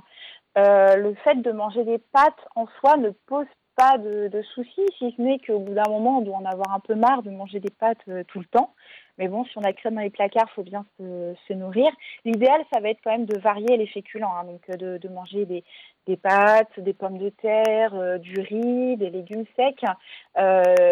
Euh, 0.56 0.96
le 0.96 1.14
fait 1.14 1.36
de 1.36 1.50
manger 1.50 1.84
des 1.84 1.98
pâtes 1.98 2.48
en 2.54 2.66
soi 2.78 2.96
ne 2.96 3.10
pose 3.26 3.46
pas 3.76 3.98
de, 3.98 4.30
soucis, 4.54 4.86
si 4.98 5.12
ce 5.16 5.20
n'est 5.20 5.40
qu'au 5.40 5.58
bout 5.58 5.74
d'un 5.74 5.90
moment, 5.90 6.18
on 6.18 6.20
doit 6.20 6.36
en 6.36 6.44
avoir 6.44 6.72
un 6.72 6.78
peu 6.78 6.94
marre 6.94 7.24
de 7.24 7.30
manger 7.30 7.58
des 7.58 7.72
pâtes 7.72 7.98
euh, 8.08 8.22
tout 8.28 8.38
le 8.38 8.44
temps. 8.44 8.72
Mais 9.18 9.26
bon, 9.26 9.44
si 9.44 9.58
on 9.58 9.62
a 9.62 9.72
que 9.72 9.80
ça 9.82 9.90
dans 9.90 10.00
les 10.00 10.10
placards, 10.10 10.46
il 10.52 10.54
faut 10.54 10.62
bien 10.62 10.86
se, 10.98 11.52
nourrir. 11.52 11.90
L'idéal, 12.24 12.64
ça 12.72 12.80
va 12.80 12.90
être 12.90 13.00
quand 13.02 13.10
même 13.10 13.26
de 13.26 13.38
varier 13.38 13.76
les 13.76 13.88
féculents, 13.88 14.32
hein. 14.36 14.44
donc 14.44 14.62
euh, 14.70 14.98
de, 14.98 15.08
manger 15.08 15.44
des, 15.44 16.16
pâtes, 16.16 16.78
des 16.78 16.92
pommes 16.94 17.18
de 17.18 17.30
terre, 17.30 18.20
du 18.20 18.40
riz, 18.40 18.96
des 18.96 19.10
légumes 19.10 19.46
secs. 19.56 19.84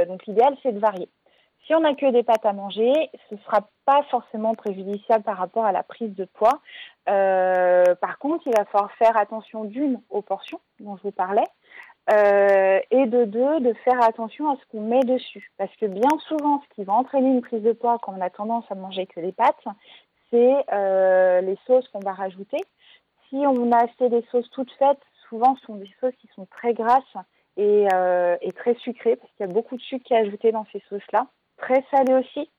Donc 0.08 0.26
l'idéal, 0.26 0.56
c'est 0.62 0.72
de 0.72 0.80
varier. 0.80 1.08
Si 1.72 1.76
on 1.76 1.80
n'a 1.80 1.94
que 1.94 2.10
des 2.10 2.22
pâtes 2.22 2.44
à 2.44 2.52
manger, 2.52 2.92
ce 3.30 3.34
ne 3.34 3.40
sera 3.40 3.66
pas 3.86 4.02
forcément 4.10 4.54
préjudiciable 4.54 5.24
par 5.24 5.38
rapport 5.38 5.64
à 5.64 5.72
la 5.72 5.82
prise 5.82 6.14
de 6.14 6.26
poids. 6.26 6.60
par 7.06 8.18
contre, 8.18 8.46
il 8.46 8.52
va 8.54 8.66
falloir 8.66 8.92
faire 8.96 9.16
attention 9.16 9.64
d'une 9.64 9.98
aux 10.10 10.20
portions 10.20 10.60
dont 10.80 10.98
je 10.98 11.04
vous 11.04 11.12
parlais. 11.12 11.46
Euh, 12.12 12.78
et 12.90 13.06
de 13.06 13.24
deux, 13.24 13.60
de 13.60 13.72
faire 13.84 14.02
attention 14.02 14.50
à 14.50 14.56
ce 14.56 14.66
qu'on 14.70 14.82
met 14.82 15.00
dessus. 15.00 15.50
Parce 15.56 15.74
que 15.76 15.86
bien 15.86 16.10
souvent, 16.28 16.60
ce 16.60 16.74
qui 16.74 16.84
va 16.84 16.92
entraîner 16.92 17.30
une 17.30 17.40
prise 17.40 17.62
de 17.62 17.72
poids 17.72 17.98
quand 18.02 18.12
on 18.18 18.20
a 18.20 18.28
tendance 18.28 18.66
à 18.70 18.74
manger 18.74 19.06
que 19.06 19.20
des 19.20 19.32
pâtes, 19.32 19.64
c'est 20.30 20.54
euh, 20.74 21.40
les 21.40 21.56
sauces 21.66 21.88
qu'on 21.88 22.00
va 22.00 22.12
rajouter. 22.12 22.58
Si 23.30 23.36
on 23.36 23.72
a 23.72 23.84
acheté 23.84 24.10
des 24.10 24.26
sauces 24.30 24.50
toutes 24.50 24.72
faites, 24.72 25.00
souvent 25.30 25.56
ce 25.56 25.64
sont 25.64 25.76
des 25.76 25.90
sauces 26.02 26.16
qui 26.20 26.28
sont 26.34 26.44
très 26.50 26.74
grasses 26.74 27.16
et, 27.56 27.88
euh, 27.94 28.36
et 28.42 28.52
très 28.52 28.74
sucrées, 28.74 29.16
parce 29.16 29.32
qu'il 29.32 29.46
y 29.46 29.48
a 29.48 29.52
beaucoup 29.52 29.78
de 29.78 29.82
sucre 29.82 30.04
qui 30.04 30.12
est 30.12 30.18
ajouté 30.18 30.52
dans 30.52 30.66
ces 30.70 30.82
sauces-là. 30.90 31.28
Très 31.62 31.82
salées 31.90 32.14
aussi. 32.14 32.50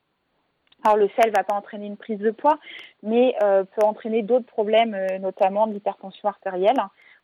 Alors 0.83 0.97
le 0.97 1.07
sel 1.15 1.27
ne 1.27 1.35
va 1.35 1.43
pas 1.43 1.55
entraîner 1.55 1.85
une 1.85 1.95
prise 1.95 2.19
de 2.19 2.31
poids, 2.31 2.57
mais 3.03 3.35
peut 3.39 3.85
entraîner 3.85 4.21
d'autres 4.21 4.45
problèmes, 4.45 4.97
notamment 5.21 5.65
de 5.67 5.73
l'hypertension 5.73 6.27
artérielle 6.27 6.75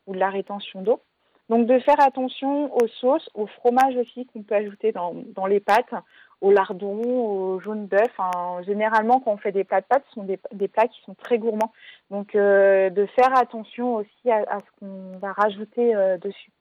ou 0.06 0.14
de 0.14 0.18
la 0.18 0.30
rétention 0.30 0.80
d'eau. 0.80 1.02
Donc 1.50 1.66
de 1.66 1.80
faire 1.80 2.00
attention 2.00 2.72
aux 2.76 2.86
sauces, 2.86 3.28
au 3.34 3.48
fromage 3.48 3.96
aussi 3.96 4.24
qu'on 4.26 4.44
peut 4.44 4.54
ajouter 4.54 4.92
dans, 4.92 5.46
les 5.46 5.58
pâtes, 5.58 5.92
au 6.40 6.52
lardon, 6.52 7.02
au 7.02 7.58
jaune 7.58 7.88
d'œuf. 7.88 8.16
généralement, 8.64 9.18
quand 9.18 9.32
on 9.32 9.36
fait 9.36 9.50
des 9.50 9.64
plats 9.64 9.80
de 9.80 9.86
pâtes, 9.86 10.04
ce 10.10 10.14
sont 10.14 10.22
des, 10.22 10.68
plats 10.68 10.86
qui 10.86 11.00
sont 11.04 11.14
très 11.14 11.38
gourmands. 11.38 11.72
Donc 12.12 12.36
euh, 12.36 12.88
de 12.90 13.04
faire 13.06 13.36
attention 13.36 13.96
aussi 13.96 14.30
à, 14.30 14.58
ce 14.60 14.78
qu'on 14.78 15.18
va 15.18 15.32
rajouter 15.32 15.92
euh, 15.96 16.18
dessus. 16.18 16.52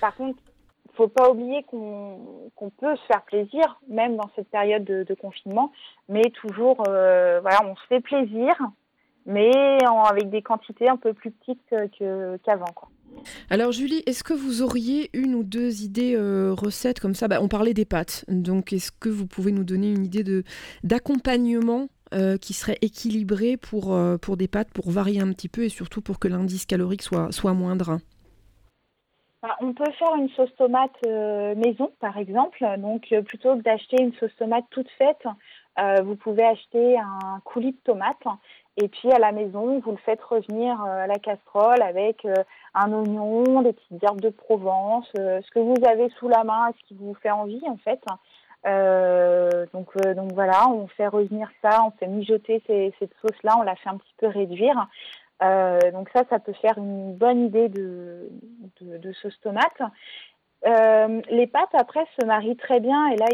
Par 0.00 0.14
contre, 0.14 0.38
faut 0.96 1.08
pas 1.08 1.30
oublier 1.30 1.62
qu'on 1.64 2.70
peut 2.78 2.96
se 2.96 3.02
faire 3.06 3.22
plaisir, 3.22 3.80
même 3.88 4.16
dans 4.16 4.30
cette 4.34 4.48
période 4.48 4.84
de, 4.84 5.14
confinement, 5.14 5.72
mais 6.08 6.22
toujours, 6.30 6.82
euh, 6.88 7.40
voilà, 7.40 7.60
on 7.64 7.76
se 7.76 7.86
fait 7.88 8.00
plaisir, 8.00 8.54
mais 9.26 9.50
avec 10.08 10.30
des 10.30 10.42
quantités 10.42 10.88
un 10.88 10.96
peu 10.96 11.12
plus 11.12 11.30
petites 11.30 11.60
qu'avant. 12.44 12.64
Alors 13.50 13.72
Julie, 13.72 14.02
est-ce 14.06 14.22
que 14.22 14.34
vous 14.34 14.62
auriez 14.62 15.10
une 15.14 15.34
ou 15.34 15.42
deux 15.42 15.82
idées 15.82 16.14
euh, 16.16 16.52
recettes 16.52 17.00
comme 17.00 17.14
ça? 17.14 17.28
Bah, 17.28 17.38
On 17.40 17.48
parlait 17.48 17.74
des 17.74 17.84
pâtes, 17.84 18.24
donc 18.28 18.72
est-ce 18.72 18.92
que 18.92 19.08
vous 19.08 19.26
pouvez 19.26 19.52
nous 19.52 19.64
donner 19.64 19.90
une 19.90 20.04
idée 20.04 20.42
d'accompagnement 20.84 21.88
euh, 22.14 22.36
qui 22.36 22.52
serait 22.52 22.78
équilibré 22.82 23.56
pour, 23.56 23.98
pour 24.20 24.36
des 24.36 24.48
pâtes, 24.48 24.70
pour 24.72 24.90
varier 24.90 25.20
un 25.20 25.32
petit 25.32 25.48
peu 25.48 25.64
et 25.64 25.68
surtout 25.68 26.02
pour 26.02 26.18
que 26.18 26.28
l'indice 26.28 26.66
calorique 26.66 27.02
soit, 27.02 27.32
soit 27.32 27.54
moindre? 27.54 27.98
On 29.60 29.72
peut 29.72 29.90
faire 29.98 30.14
une 30.16 30.28
sauce 30.30 30.54
tomate 30.56 30.96
maison, 31.56 31.90
par 32.00 32.16
exemple. 32.18 32.64
Donc, 32.78 33.14
plutôt 33.26 33.56
que 33.56 33.62
d'acheter 33.62 34.02
une 34.02 34.12
sauce 34.14 34.34
tomate 34.36 34.64
toute 34.70 34.90
faite, 34.98 35.26
vous 36.02 36.16
pouvez 36.16 36.44
acheter 36.44 36.98
un 36.98 37.40
coulis 37.44 37.72
de 37.72 37.78
tomate 37.84 38.24
et 38.78 38.88
puis 38.88 39.10
à 39.10 39.18
la 39.18 39.32
maison, 39.32 39.78
vous 39.78 39.90
le 39.90 39.96
faites 39.96 40.22
revenir 40.22 40.82
euh, 40.84 41.04
à 41.04 41.06
la 41.06 41.18
casserole 41.18 41.80
avec 41.82 42.24
euh, 42.26 42.34
un 42.74 42.92
oignon, 42.92 43.62
des 43.62 43.72
petites 43.72 44.04
herbes 44.04 44.20
de 44.20 44.28
Provence, 44.28 45.10
euh, 45.18 45.40
ce 45.42 45.50
que 45.50 45.60
vous 45.60 45.82
avez 45.88 46.10
sous 46.18 46.28
la 46.28 46.44
main, 46.44 46.70
ce 46.78 46.88
qui 46.88 46.94
vous 46.94 47.14
fait 47.14 47.30
envie 47.30 47.62
en 47.66 47.78
fait. 47.78 48.00
donc, 49.72 49.96
donc 50.14 50.32
voilà, 50.34 50.68
on 50.68 50.86
fait 50.88 51.06
revenir 51.06 51.48
ça, 51.62 51.84
on 51.86 51.90
fait 51.92 52.06
mijoter 52.06 52.62
cette 52.66 53.14
sauce-là, 53.22 53.56
on 53.58 53.62
la 53.62 53.76
fait 53.76 53.88
un 53.88 53.96
petit 53.96 54.14
peu 54.18 54.26
réduire. 54.26 54.88
Donc 55.40 56.08
ça, 56.14 56.24
ça 56.30 56.38
peut 56.38 56.54
faire 56.54 56.78
une 56.78 57.14
bonne 57.14 57.46
idée 57.46 57.68
de, 57.68 58.30
sauce 59.22 59.38
tomate. 59.40 59.82
Euh, 60.66 61.20
les 61.30 61.46
pâtes 61.46 61.74
après 61.74 62.04
se 62.18 62.26
marient 62.26 62.56
très 62.56 62.80
bien. 62.80 63.08
Et 63.08 63.16
là 63.16 63.26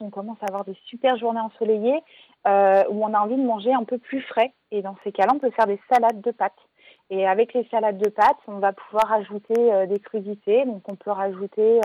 on 0.00 0.10
commence 0.10 0.42
à 0.42 0.46
avoir 0.46 0.64
des 0.64 0.76
super 0.86 1.16
journées 1.16 1.40
ensoleillées 1.40 2.02
euh, 2.46 2.82
où 2.88 3.04
on 3.04 3.14
a 3.14 3.20
envie 3.20 3.36
de 3.36 3.46
manger 3.46 3.72
un 3.72 3.84
peu 3.84 3.98
plus 3.98 4.20
frais. 4.22 4.52
Et 4.70 4.82
dans 4.82 4.96
ces 5.04 5.12
cas-là 5.12 5.32
on 5.34 5.38
peut 5.38 5.50
faire 5.50 5.66
des 5.66 5.80
salades 5.92 6.20
de 6.20 6.30
pâtes. 6.30 6.52
Et 7.10 7.26
avec 7.26 7.52
les 7.54 7.66
salades 7.70 7.98
de 7.98 8.08
pâtes 8.08 8.38
on 8.48 8.58
va 8.58 8.72
pouvoir 8.72 9.12
ajouter 9.12 9.54
euh, 9.72 9.86
des 9.86 10.00
crudités. 10.00 10.64
Donc 10.64 10.82
on 10.88 10.96
peut 10.96 11.10
rajouter 11.10 11.80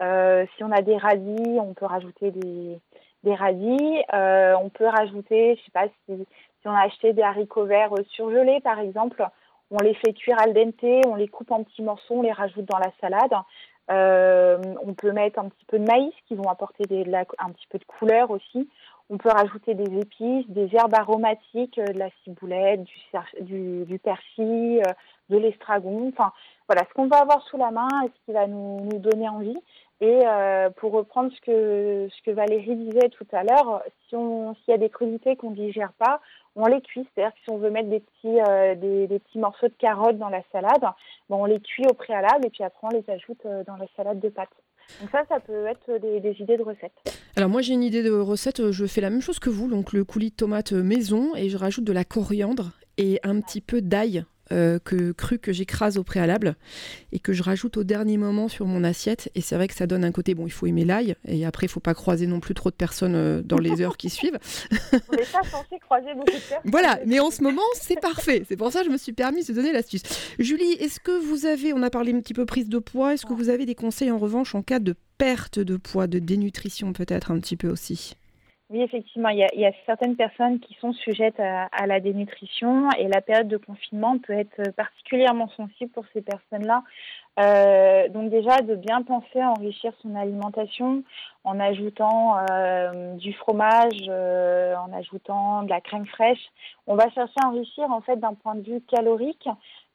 si 0.00 0.64
on 0.64 0.70
a 0.70 0.82
des 0.82 0.96
radis 0.96 1.58
on 1.58 1.74
peut 1.74 1.86
rajouter 1.86 2.30
des, 2.30 2.78
des 3.24 3.34
radis. 3.34 4.02
On 4.12 4.68
peut 4.68 4.86
rajouter 4.86 5.56
je 5.56 5.64
sais 5.64 5.72
pas 5.72 5.86
si, 6.04 6.26
si 6.60 6.68
on 6.68 6.72
a 6.72 6.80
acheté 6.80 7.12
des 7.12 7.22
haricots 7.22 7.66
verts 7.66 7.92
surgelés 8.10 8.60
par 8.60 8.78
exemple 8.78 9.24
on 9.70 9.78
les 9.82 9.94
fait 9.94 10.12
cuire 10.14 10.40
al 10.40 10.54
dente, 10.54 11.06
on 11.06 11.14
les 11.14 11.28
coupe 11.28 11.50
en 11.50 11.62
petits 11.62 11.82
morceaux, 11.82 12.14
on 12.14 12.22
les 12.22 12.32
rajoute 12.32 12.64
dans 12.64 12.78
la 12.78 12.90
salade. 13.00 13.34
Euh, 13.90 14.58
on 14.82 14.92
peut 14.92 15.12
mettre 15.12 15.38
un 15.38 15.48
petit 15.48 15.64
peu 15.66 15.78
de 15.78 15.84
maïs 15.84 16.12
qui 16.26 16.34
vont 16.34 16.48
apporter 16.48 16.84
un 17.38 17.50
petit 17.50 17.66
peu 17.70 17.78
de 17.78 17.84
couleur 17.84 18.30
aussi. 18.30 18.68
On 19.10 19.16
peut 19.16 19.30
rajouter 19.30 19.74
des 19.74 19.98
épices, 19.98 20.46
des 20.48 20.68
herbes 20.74 20.94
aromatiques, 20.94 21.78
euh, 21.78 21.86
de 21.86 21.98
la 21.98 22.10
ciboulette, 22.22 22.84
du, 23.40 23.98
persil, 23.98 24.82
euh, 24.86 24.92
de 25.30 25.38
l'estragon. 25.38 26.10
Enfin, 26.12 26.32
voilà, 26.68 26.84
ce 26.86 26.92
qu'on 26.92 27.06
va 27.06 27.20
avoir 27.20 27.42
sous 27.44 27.56
la 27.56 27.70
main 27.70 27.88
et 28.04 28.08
ce 28.08 28.26
qui 28.26 28.32
va 28.32 28.46
nous, 28.46 28.86
donner 28.98 29.28
envie. 29.28 29.56
Et 30.00 30.20
pour 30.76 30.92
reprendre 30.92 31.32
ce 31.34 31.40
que, 31.40 32.30
Valérie 32.30 32.76
disait 32.76 33.08
tout 33.08 33.26
à 33.32 33.42
l'heure, 33.42 33.82
si 34.08 34.14
s'il 34.14 34.70
y 34.70 34.72
a 34.72 34.78
des 34.78 34.90
crudités 34.90 35.34
qu'on 35.34 35.50
ne 35.50 35.56
digère 35.56 35.92
pas, 35.98 36.20
on 36.58 36.66
les 36.66 36.80
cuit. 36.80 37.06
C'est-à-dire 37.14 37.34
que 37.34 37.40
si 37.44 37.50
on 37.50 37.58
veut 37.58 37.70
mettre 37.70 37.88
des 37.88 38.00
petits, 38.00 38.40
euh, 38.48 39.18
morceaux 39.36 39.68
de 39.68 39.74
carottes 39.78 40.18
dans 40.18 40.28
la 40.28 40.42
salade, 40.52 40.82
bon, 41.28 41.42
on 41.42 41.44
les 41.44 41.60
cuit 41.60 41.84
au 41.88 41.94
préalable 41.94 42.46
et 42.46 42.50
puis 42.50 42.64
après 42.64 42.88
on 42.90 42.96
les 42.96 43.04
ajoute 43.08 43.44
euh, 43.46 43.62
dans 43.64 43.76
la 43.76 43.86
salade 43.96 44.20
de 44.20 44.28
pâtes. 44.28 44.48
Donc 45.00 45.10
ça, 45.10 45.22
ça 45.28 45.38
peut 45.38 45.66
être 45.66 46.00
des, 46.00 46.20
des, 46.20 46.40
idées 46.40 46.56
de 46.56 46.62
recettes. 46.62 46.92
Alors 47.36 47.50
moi 47.50 47.60
j'ai 47.60 47.74
une 47.74 47.82
idée 47.82 48.02
de 48.02 48.10
recette, 48.10 48.70
je 48.70 48.86
fais 48.86 49.00
la 49.00 49.10
même 49.10 49.20
chose 49.20 49.38
que 49.38 49.50
vous, 49.50 49.68
donc 49.68 49.92
le 49.92 50.04
coulis 50.04 50.30
de 50.30 50.36
tomate 50.36 50.72
maison 50.72 51.36
et 51.36 51.48
je 51.48 51.58
rajoute 51.58 51.84
de 51.84 51.92
la 51.92 52.04
coriandre 52.04 52.72
et 52.96 53.20
un 53.22 53.40
petit 53.40 53.60
peu 53.60 53.80
d'ail 53.82 54.24
euh, 54.52 54.78
que, 54.78 55.12
cru 55.12 55.38
que 55.38 55.52
j'écrase 55.52 55.98
au 55.98 56.04
préalable 56.04 56.56
et 57.12 57.18
que 57.18 57.32
je 57.32 57.42
rajoute 57.42 57.76
au 57.76 57.84
dernier 57.84 58.16
moment 58.16 58.48
sur 58.48 58.66
mon 58.66 58.84
assiette. 58.84 59.30
Et 59.34 59.40
c'est 59.40 59.54
vrai 59.56 59.68
que 59.68 59.74
ça 59.74 59.86
donne 59.86 60.04
un 60.04 60.12
côté, 60.12 60.34
bon, 60.34 60.46
il 60.46 60.50
faut 60.50 60.66
aimer 60.66 60.84
l'ail 60.84 61.14
et 61.26 61.44
après, 61.44 61.66
il 61.66 61.68
faut 61.68 61.80
pas 61.80 61.94
croiser 61.94 62.26
non 62.26 62.40
plus 62.40 62.54
trop 62.54 62.70
de 62.70 62.74
personnes 62.74 63.14
euh, 63.14 63.42
dans 63.42 63.58
les 63.58 63.80
heures 63.80 63.96
qui 63.96 64.10
suivent. 64.10 64.38
On 64.92 65.16
n'est 65.16 65.22
pas 65.22 65.42
censé 65.44 65.78
croiser 65.80 66.14
beaucoup 66.14 66.26
de 66.26 66.32
personnes. 66.32 66.58
Voilà, 66.64 67.00
mais 67.06 67.20
en 67.20 67.30
ce 67.30 67.42
moment, 67.42 67.62
c'est 67.74 68.00
parfait. 68.00 68.44
C'est 68.48 68.56
pour 68.56 68.72
ça 68.72 68.80
que 68.80 68.86
je 68.86 68.90
me 68.90 68.98
suis 68.98 69.12
permis 69.12 69.44
de 69.44 69.52
donner 69.52 69.72
l'astuce. 69.72 70.02
Julie, 70.38 70.72
est-ce 70.72 71.00
que 71.00 71.12
vous 71.12 71.46
avez, 71.46 71.72
on 71.72 71.82
a 71.82 71.90
parlé 71.90 72.12
un 72.12 72.20
petit 72.20 72.34
peu 72.34 72.46
prise 72.46 72.68
de 72.68 72.78
poids, 72.78 73.14
est-ce 73.14 73.26
que 73.26 73.34
vous 73.34 73.48
avez 73.48 73.66
des 73.66 73.74
conseils 73.74 74.10
en 74.10 74.18
revanche 74.18 74.54
en 74.54 74.62
cas 74.62 74.78
de 74.78 74.94
perte 75.18 75.58
de 75.58 75.76
poids, 75.76 76.06
de 76.06 76.18
dénutrition 76.18 76.92
peut-être 76.92 77.30
un 77.30 77.38
petit 77.40 77.56
peu 77.56 77.68
aussi? 77.68 78.16
Oui, 78.70 78.82
effectivement, 78.82 79.30
il 79.30 79.38
y, 79.38 79.64
a, 79.64 79.72
certaines 79.86 80.14
personnes 80.14 80.60
qui 80.60 80.74
sont 80.74 80.92
sujettes 80.92 81.40
à, 81.40 81.86
la 81.86 82.00
dénutrition 82.00 82.90
et 82.98 83.08
la 83.08 83.22
période 83.22 83.48
de 83.48 83.56
confinement 83.56 84.18
peut 84.18 84.34
être 84.34 84.72
particulièrement 84.72 85.48
sensible 85.56 85.90
pour 85.92 86.04
ces 86.12 86.20
personnes-là. 86.20 86.82
Euh, 87.40 88.08
donc 88.08 88.28
déjà, 88.30 88.60
de 88.60 88.74
bien 88.74 89.00
penser 89.02 89.40
à 89.40 89.52
enrichir 89.52 89.92
son 90.02 90.14
alimentation 90.16 91.02
en 91.44 91.58
ajoutant 91.60 92.36
euh, 92.50 93.14
du 93.14 93.32
fromage, 93.32 94.04
euh, 94.08 94.74
en 94.76 94.92
ajoutant 94.92 95.62
de 95.62 95.70
la 95.70 95.80
crème 95.80 96.06
fraîche. 96.06 96.50
On 96.86 96.94
va 96.94 97.08
chercher 97.10 97.40
à 97.42 97.48
enrichir 97.48 97.90
en 97.90 98.02
fait 98.02 98.16
d'un 98.16 98.34
point 98.34 98.54
de 98.54 98.62
vue 98.62 98.82
calorique, 98.82 99.48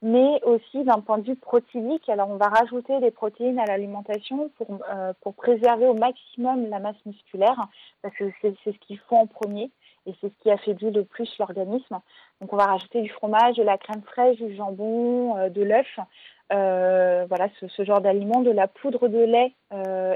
mais 0.03 0.43
aussi 0.43 0.83
d'un 0.83 0.99
point 0.99 1.17
de 1.17 1.25
vue 1.25 1.35
protéique. 1.37 2.07
Alors 2.09 2.29
on 2.29 2.35
va 2.35 2.49
rajouter 2.49 2.99
des 2.99 3.09
protéines 3.09 3.57
à 3.57 3.65
l'alimentation 3.65 4.51
pour, 4.57 4.67
euh, 4.93 5.13
pour 5.21 5.33
préserver 5.33 5.87
au 5.87 5.93
maximum 5.93 6.69
la 6.69 6.79
masse 6.79 6.97
musculaire, 7.05 7.67
parce 8.01 8.13
que 8.15 8.25
c'est 8.41 8.53
ce 8.65 8.77
qu'il 8.79 8.99
faut 8.99 9.15
en 9.15 9.27
premier 9.27 9.71
et 10.05 10.13
c'est 10.19 10.27
ce 10.27 10.43
qui 10.43 10.51
affaiblit 10.51 10.91
le 10.91 11.05
plus 11.05 11.33
l'organisme. 11.39 11.99
Donc 12.41 12.51
on 12.51 12.57
va 12.57 12.65
rajouter 12.65 13.01
du 13.01 13.09
fromage, 13.09 13.55
de 13.55 13.63
la 13.63 13.77
crème 13.77 14.01
fraîche, 14.01 14.35
du 14.37 14.53
jambon, 14.53 15.37
euh, 15.37 15.47
de 15.47 15.63
l'œuf, 15.63 15.97
euh, 16.51 17.25
voilà 17.29 17.47
ce, 17.61 17.69
ce 17.69 17.85
genre 17.85 18.01
d'aliments, 18.01 18.41
de 18.41 18.51
la 18.51 18.67
poudre 18.67 19.07
de 19.07 19.19
lait 19.19 19.53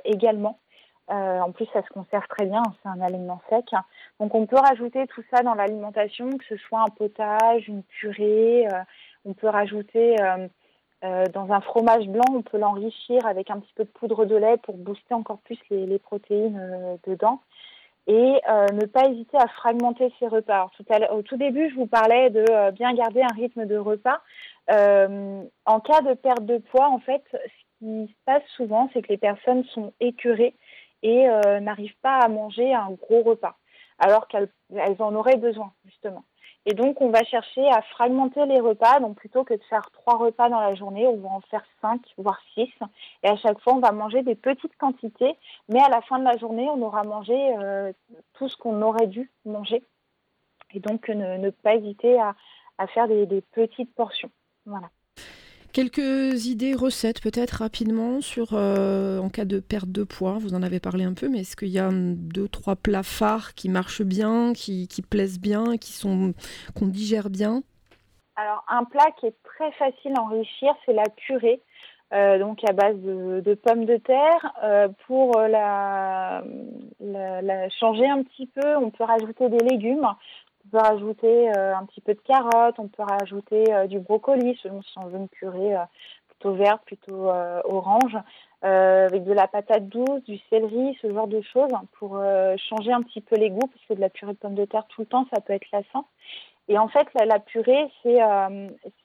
également. 0.03 0.59
en 1.07 1.51
plus, 1.53 1.65
ça 1.71 1.81
se 1.81 1.89
conserve 1.93 2.27
très 2.27 2.45
bien, 2.45 2.61
c'est 2.83 2.89
un 2.89 2.99
aliment 2.99 3.39
sec. 3.49 3.71
Donc, 4.19 4.35
on 4.35 4.45
peut 4.45 4.57
rajouter 4.57 5.07
tout 5.07 5.23
ça 5.31 5.41
dans 5.41 5.53
l'alimentation, 5.53 6.29
que 6.37 6.45
ce 6.45 6.57
soit 6.57 6.81
un 6.81 6.89
potage, 6.89 7.69
une 7.69 7.81
purée, 7.83 8.67
on 9.27 9.33
peut 9.33 9.49
rajouter 9.49 10.19
euh, 10.21 10.47
euh, 11.03 11.25
dans 11.33 11.51
un 11.51 11.61
fromage 11.61 12.07
blanc, 12.07 12.25
on 12.33 12.41
peut 12.41 12.57
l'enrichir 12.57 13.25
avec 13.25 13.51
un 13.51 13.59
petit 13.59 13.73
peu 13.75 13.83
de 13.83 13.89
poudre 13.89 14.25
de 14.25 14.35
lait 14.35 14.57
pour 14.63 14.77
booster 14.77 15.13
encore 15.13 15.39
plus 15.39 15.59
les, 15.69 15.99
protéines 15.99 16.57
euh, 16.57 16.95
dedans. 17.05 17.41
Et 18.09 18.39
ne 18.71 18.85
pas 18.85 19.09
hésiter 19.09 19.35
à 19.35 19.47
fragmenter 19.47 20.13
ses 20.17 20.29
repas. 20.29 20.71
au 21.11 21.21
tout 21.23 21.35
début, 21.35 21.69
je 21.69 21.75
vous 21.75 21.87
parlais 21.87 22.29
de 22.29 22.71
bien 22.71 22.93
garder 22.93 23.21
un 23.21 23.35
rythme 23.35 23.65
de 23.65 23.75
repas. 23.75 24.21
en 24.69 25.79
cas 25.81 26.01
de 26.03 26.13
perte 26.13 26.45
de 26.45 26.57
poids, 26.57 26.87
en 26.87 26.99
fait, 26.99 27.21
ce 27.33 27.79
qui 27.79 28.07
se 28.07 28.17
passe 28.25 28.43
souvent, 28.55 28.89
c'est 28.93 29.01
que 29.01 29.09
les 29.09 29.17
personnes 29.17 29.65
sont 29.73 29.91
écœurées 29.99 30.55
et 31.03 31.27
n'arrivent 31.59 31.99
pas 32.01 32.19
à 32.19 32.29
manger 32.29 32.73
un 32.73 32.91
gros 32.91 33.23
repas. 33.23 33.57
alors 33.99 34.29
qu'elles 34.29 34.47
en 34.99 35.13
auraient 35.13 35.35
besoin, 35.35 35.73
justement. 35.83 36.23
Et 36.69 36.73
donc, 36.73 36.99
on 36.99 37.09
va 37.11 37.23
chercher 37.23 37.65
à 37.69 37.81
fragmenter 37.81 38.45
les 38.45 38.59
repas. 38.59 38.99
Donc, 38.99 39.15
plutôt 39.15 39.45
que 39.45 39.53
de 39.53 39.63
faire 39.69 39.89
trois 39.91 40.17
repas 40.17 40.49
dans 40.49 40.59
la 40.59 40.75
journée, 40.75 41.07
on 41.07 41.15
va 41.15 41.29
en 41.29 41.39
faire 41.39 41.63
cinq, 41.81 42.01
voire 42.17 42.41
six. 42.53 42.69
Et 43.23 43.29
à 43.29 43.37
chaque 43.37 43.61
fois, 43.61 43.73
on 43.73 43.79
va 43.79 43.93
manger 43.93 44.21
des 44.21 44.35
petites 44.35 44.75
quantités. 44.77 45.37
Mais 45.69 45.79
à 45.81 45.87
la 45.87 46.01
fin 46.01 46.19
de 46.19 46.25
la 46.25 46.35
journée, 46.35 46.67
on 46.69 46.81
aura 46.81 47.03
mangé 47.05 47.55
euh, 47.57 47.93
tout 48.33 48.49
ce 48.49 48.57
qu'on 48.57 48.81
aurait 48.81 49.07
dû 49.07 49.31
manger. 49.45 49.81
Et 50.73 50.81
donc, 50.81 51.07
ne, 51.07 51.49
pas 51.51 51.75
hésiter 51.75 52.19
à, 52.19 52.35
faire 52.87 53.07
des, 53.07 53.25
des 53.25 53.39
petites 53.39 53.95
portions. 53.95 54.29
Voilà. 54.65 54.89
Quelques 55.73 56.47
idées 56.47 56.73
recettes 56.73 57.21
peut-être 57.21 57.59
rapidement 57.59 58.21
sur 58.21 58.49
euh, 58.53 59.19
en 59.19 59.29
cas 59.29 59.45
de 59.45 59.59
perte 59.59 59.89
de 59.89 60.03
poids. 60.03 60.37
Vous 60.39 60.53
en 60.53 60.63
avez 60.63 60.79
parlé 60.79 61.03
un 61.03 61.13
peu, 61.13 61.29
mais 61.29 61.41
est-ce 61.41 61.55
qu'il 61.55 61.69
y 61.69 61.79
a 61.79 61.89
deux 61.91 62.47
trois 62.47 62.75
plats 62.75 63.03
phares 63.03 63.53
qui 63.53 63.69
marchent 63.69 64.01
bien, 64.01 64.53
qui, 64.53 64.87
plaisent 65.09 65.39
bien, 65.39 65.77
qui 65.77 65.93
sont 65.93 66.33
qu'on 66.75 66.87
digère 66.87 67.29
bien? 67.29 67.61
Alors 68.35 68.63
un 68.67 68.85
plat 68.85 69.05
qui 69.19 69.27
est 69.27 69.35
très 69.43 69.71
facile 69.73 70.13
à 70.17 70.21
enrichir, 70.21 70.73
c'est 70.85 70.93
la 70.93 71.07
purée. 71.15 71.61
Euh, 72.13 72.39
donc 72.39 72.63
à 72.63 72.71
base 72.71 72.95
de, 73.01 73.53
pommes 73.55 73.85
de 73.85 73.97
terre. 73.97 74.53
Euh, 74.63 74.87
pour 75.05 75.37
la, 75.39 76.43
changer 77.79 78.07
un 78.07 78.23
petit 78.23 78.47
peu, 78.47 78.77
on 78.77 78.89
peut 78.89 79.03
rajouter 79.03 79.49
des 79.49 79.63
légumes. 79.69 80.07
On 80.67 80.77
peut 80.77 80.83
rajouter 80.83 81.49
euh, 81.55 81.75
un 81.75 81.85
petit 81.85 82.01
peu 82.01 82.13
de 82.13 82.19
carottes, 82.19 82.77
on 82.77 82.89
peut 82.89 83.03
rajouter 83.03 83.73
euh, 83.73 83.87
du 83.87 83.99
brocoli, 83.99 84.59
selon 84.61 84.81
si 84.81 84.97
on 84.97 85.05
veut 85.05 85.17
une 85.17 85.29
purée 85.29 85.75
euh, 85.75 85.83
plutôt 86.27 86.55
verte, 86.55 86.81
plutôt 86.85 87.31
orange, 87.63 88.17
avec 88.61 89.23
de 89.23 89.33
la 89.33 89.47
patate 89.47 89.87
douce, 89.87 90.23
du 90.25 90.37
céleri, 90.49 90.95
ce 91.01 91.11
genre 91.11 91.27
de 91.27 91.41
choses, 91.41 91.71
pour 91.97 92.21
changer 92.69 92.91
un 92.91 93.01
petit 93.01 93.21
peu 93.21 93.37
les 93.37 93.49
goûts, 93.49 93.67
parce 93.67 93.85
que 93.89 93.95
de 93.95 94.01
la 94.01 94.09
purée 94.09 94.33
de 94.33 94.37
pommes 94.37 94.53
de 94.53 94.65
terre 94.65 94.85
tout 94.89 95.01
le 95.01 95.07
temps, 95.07 95.25
ça 95.33 95.41
peut 95.41 95.53
être 95.53 95.65
lassant. 95.71 96.05
Et 96.67 96.77
en 96.77 96.89
fait, 96.89 97.07
la, 97.15 97.39
purée, 97.39 97.89
c'est 98.03 98.19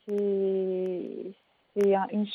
une 0.06 1.32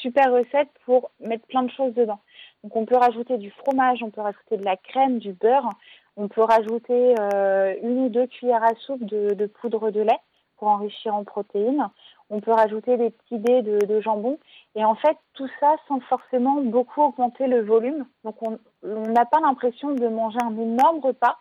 super 0.01 0.31
recette 0.31 0.69
pour 0.85 1.11
mettre 1.19 1.45
plein 1.45 1.61
de 1.61 1.71
choses 1.71 1.93
dedans. 1.93 2.19
Donc 2.63 2.75
on 2.75 2.85
peut 2.85 2.97
rajouter 2.97 3.37
du 3.37 3.51
fromage, 3.51 4.01
on 4.01 4.09
peut 4.09 4.21
rajouter 4.21 4.57
de 4.57 4.65
la 4.65 4.77
crème, 4.77 5.19
du 5.19 5.33
beurre, 5.33 5.69
on 6.17 6.27
peut 6.27 6.41
rajouter 6.41 7.15
euh, 7.19 7.75
une 7.83 8.05
ou 8.05 8.09
deux 8.09 8.25
cuillères 8.25 8.63
à 8.63 8.73
soupe 8.75 9.03
de, 9.03 9.45
poudre 9.45 9.91
de 9.91 10.01
lait 10.01 10.19
pour 10.57 10.67
enrichir 10.67 11.13
en 11.13 11.23
protéines. 11.23 11.87
On 12.31 12.41
peut 12.41 12.51
rajouter 12.51 12.97
des 12.97 13.11
petits 13.11 13.37
dés 13.37 13.61
de, 13.61 14.01
jambon. 14.01 14.39
Et 14.75 14.83
en 14.83 14.95
fait, 14.95 15.15
tout 15.33 15.47
ça 15.59 15.75
sans 15.87 15.99
forcément 16.01 16.59
beaucoup 16.61 17.03
augmenter 17.03 17.45
le 17.47 17.61
volume. 17.61 18.05
Donc 18.25 18.35
on 18.41 18.57
n'a 18.83 19.25
pas 19.25 19.39
l'impression 19.39 19.91
de 19.93 20.07
manger 20.07 20.39
un 20.43 20.57
énorme 20.57 20.99
repas, 20.99 21.37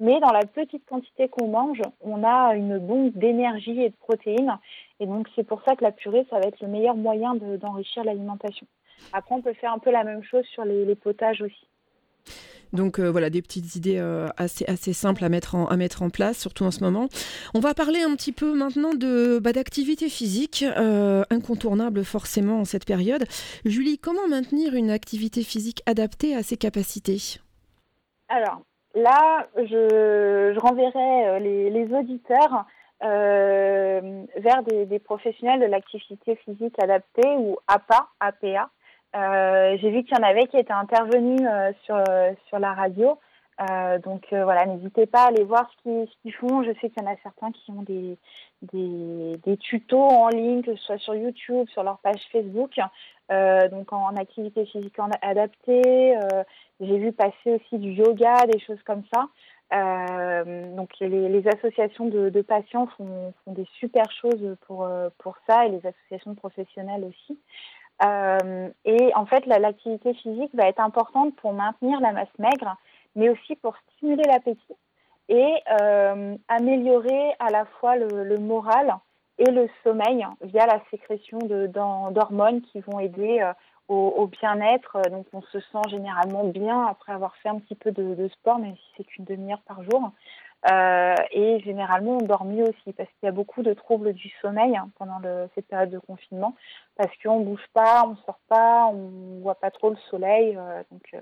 mais 0.00 0.18
dans 0.20 0.32
la 0.32 0.46
petite 0.46 0.86
quantité 0.86 1.28
qu'on 1.28 1.48
mange, 1.48 1.82
on 2.00 2.24
a 2.24 2.54
une 2.54 2.78
bombe 2.78 3.12
d'énergie 3.12 3.82
et 3.82 3.90
de 3.90 3.96
protéines. 3.96 4.58
Et 5.00 5.06
donc 5.06 5.28
c'est 5.36 5.44
pour 5.46 5.62
ça 5.64 5.76
que 5.76 5.84
la 5.84 5.92
purée, 5.92 6.26
ça 6.30 6.40
va 6.40 6.48
être 6.48 6.60
le 6.60 6.68
meilleur 6.68 6.96
moyen 6.96 7.34
d'enrichir 7.34 8.02
l'alimentation. 8.04 8.66
Après, 9.12 9.34
on 9.34 9.42
peut 9.42 9.52
faire 9.52 9.72
un 9.72 9.78
peu 9.78 9.90
la 9.90 10.02
même 10.02 10.22
chose 10.22 10.46
sur 10.46 10.64
les 10.64 10.94
potages 10.94 11.42
aussi. 11.42 11.66
Donc 12.74 12.98
euh, 12.98 13.10
voilà, 13.10 13.30
des 13.30 13.40
petites 13.40 13.76
idées 13.76 13.98
euh, 13.98 14.26
assez, 14.36 14.92
simples 14.92 15.24
à 15.24 15.28
mettre, 15.28 15.54
en, 15.54 15.66
à 15.66 15.76
mettre 15.76 16.02
en 16.02 16.10
place, 16.10 16.38
surtout 16.38 16.64
en 16.64 16.70
ce 16.70 16.82
moment. 16.82 17.08
On 17.54 17.60
va 17.60 17.72
parler 17.72 18.02
un 18.02 18.14
petit 18.16 18.32
peu 18.32 18.52
maintenant 18.52 18.94
de 18.94 19.38
bah, 19.38 19.52
d'activité 19.52 20.08
physique, 20.08 20.64
euh, 20.76 21.22
incontournable 21.30 22.04
forcément 22.04 22.58
en 22.58 22.64
cette 22.64 22.84
période. 22.84 23.24
Julie, 23.64 23.98
comment 23.98 24.28
maintenir 24.28 24.74
une 24.74 24.90
activité 24.90 25.42
physique 25.44 25.82
adaptée 25.86 26.34
à 26.34 26.42
ses 26.42 26.56
capacités? 26.56 27.38
Alors 28.28 28.60
là, 28.96 29.46
je, 29.56 30.58
renverrai 30.58 31.40
les, 31.40 31.94
auditeurs 31.94 32.66
vers 33.00 34.62
des, 34.66 34.86
des, 34.86 34.98
professionnels 34.98 35.60
de 35.60 35.66
l'activité 35.66 36.36
physique 36.36 36.74
adaptée 36.82 37.36
ou 37.36 37.56
APA, 37.68 38.08
APA. 38.18 38.70
Euh, 39.14 39.76
j'ai 39.80 39.90
vu 39.90 40.02
qu'il 40.02 40.16
y 40.16 40.20
en 40.20 40.26
avait 40.26 40.46
qui 40.46 40.56
étaient 40.56 40.72
intervenus 40.72 41.40
euh, 41.48 41.72
sur, 41.84 42.02
sur 42.48 42.58
la 42.58 42.72
radio. 42.72 43.18
Euh, 43.60 43.98
donc 44.00 44.26
voilà, 44.32 44.66
n'hésitez 44.66 45.06
pas 45.06 45.24
à 45.24 45.28
aller 45.28 45.44
voir 45.44 45.70
ce 45.84 46.06
qu'ils 46.22 46.34
font. 46.34 46.64
Je 46.64 46.72
sais 46.80 46.90
qu'il 46.90 47.02
y 47.02 47.06
en 47.06 47.12
a 47.12 47.16
certains 47.22 47.52
qui 47.52 47.70
ont 47.70 47.82
des, 47.82 48.18
des, 48.62 49.56
tutos 49.58 50.08
en 50.08 50.28
ligne, 50.28 50.62
que 50.62 50.74
ce 50.74 50.82
soit 50.82 50.98
sur 50.98 51.14
YouTube, 51.14 51.68
sur 51.68 51.84
leur 51.84 51.98
page 51.98 52.20
Facebook, 52.32 52.72
donc 53.70 53.92
en, 53.92 54.16
activité 54.16 54.66
physique 54.66 54.96
adaptée. 55.22 56.18
J'ai 56.80 56.98
vu 56.98 57.12
passer 57.12 57.54
aussi 57.54 57.78
du 57.78 57.92
yoga, 57.92 58.44
des 58.52 58.58
choses 58.58 58.82
comme 58.84 59.04
ça. 59.14 59.28
donc 60.74 60.90
les, 60.98 61.46
associations 61.46 62.06
de, 62.06 62.30
de 62.30 62.42
patients 62.42 62.88
font, 62.96 63.32
font, 63.44 63.52
des 63.52 63.68
super 63.78 64.10
choses 64.10 64.56
pour, 64.66 64.88
pour 65.18 65.36
ça 65.46 65.66
et 65.66 65.68
les 65.68 65.86
associations 65.86 66.34
professionnelles 66.34 67.04
aussi. 67.04 67.38
Euh, 68.02 68.68
et 68.84 69.14
en 69.14 69.26
fait, 69.26 69.46
l'activité 69.46 70.14
physique 70.14 70.54
va 70.54 70.66
être 70.66 70.80
importante 70.80 71.34
pour 71.36 71.52
maintenir 71.52 72.00
la 72.00 72.12
masse 72.12 72.38
maigre, 72.38 72.76
mais 73.14 73.28
aussi 73.28 73.56
pour 73.56 73.76
stimuler 73.96 74.24
l'appétit 74.24 74.76
et 75.28 75.54
euh, 75.80 76.36
améliorer 76.48 77.32
à 77.38 77.50
la 77.50 77.64
fois 77.64 77.96
le, 77.96 78.38
moral 78.38 78.94
et 79.38 79.50
le 79.50 79.68
sommeil 79.82 80.26
via 80.42 80.66
la 80.66 80.80
sécrétion 80.90 81.38
d'hormones 81.38 82.60
qui 82.60 82.80
vont 82.80 83.00
aider 83.00 83.40
euh, 83.40 83.52
au, 83.88 84.26
bien-être. 84.26 85.00
Donc, 85.10 85.26
on 85.32 85.42
se 85.42 85.60
sent 85.60 85.88
généralement 85.88 86.44
bien 86.44 86.86
après 86.86 87.12
avoir 87.12 87.34
fait 87.36 87.48
un 87.48 87.58
petit 87.58 87.74
peu 87.74 87.90
de, 87.90 88.14
de 88.14 88.28
sport, 88.28 88.58
même 88.58 88.76
si 88.76 88.84
c'est 88.96 89.04
qu'une 89.04 89.24
demi-heure 89.24 89.62
par 89.66 89.82
jour. 89.84 90.10
Euh, 90.70 91.14
et 91.30 91.60
généralement, 91.60 92.18
on 92.18 92.26
dort 92.26 92.44
mieux 92.44 92.64
aussi 92.64 92.92
parce 92.94 93.08
qu'il 93.10 93.26
y 93.26 93.28
a 93.28 93.32
beaucoup 93.32 93.62
de 93.62 93.74
troubles 93.74 94.14
du 94.14 94.30
sommeil 94.40 94.76
hein, 94.76 94.88
pendant 94.98 95.18
le, 95.18 95.48
cette 95.54 95.68
période 95.68 95.90
de 95.90 95.98
confinement 95.98 96.56
parce 96.96 97.10
qu'on 97.22 97.40
ne 97.40 97.44
bouge 97.44 97.66
pas, 97.74 98.04
on 98.06 98.12
ne 98.12 98.16
sort 98.24 98.40
pas, 98.48 98.86
on 98.86 99.10
ne 99.10 99.42
voit 99.42 99.56
pas 99.56 99.70
trop 99.70 99.90
le 99.90 99.96
soleil. 100.10 100.56
Euh, 100.56 100.82
donc, 100.90 101.02
euh, 101.12 101.20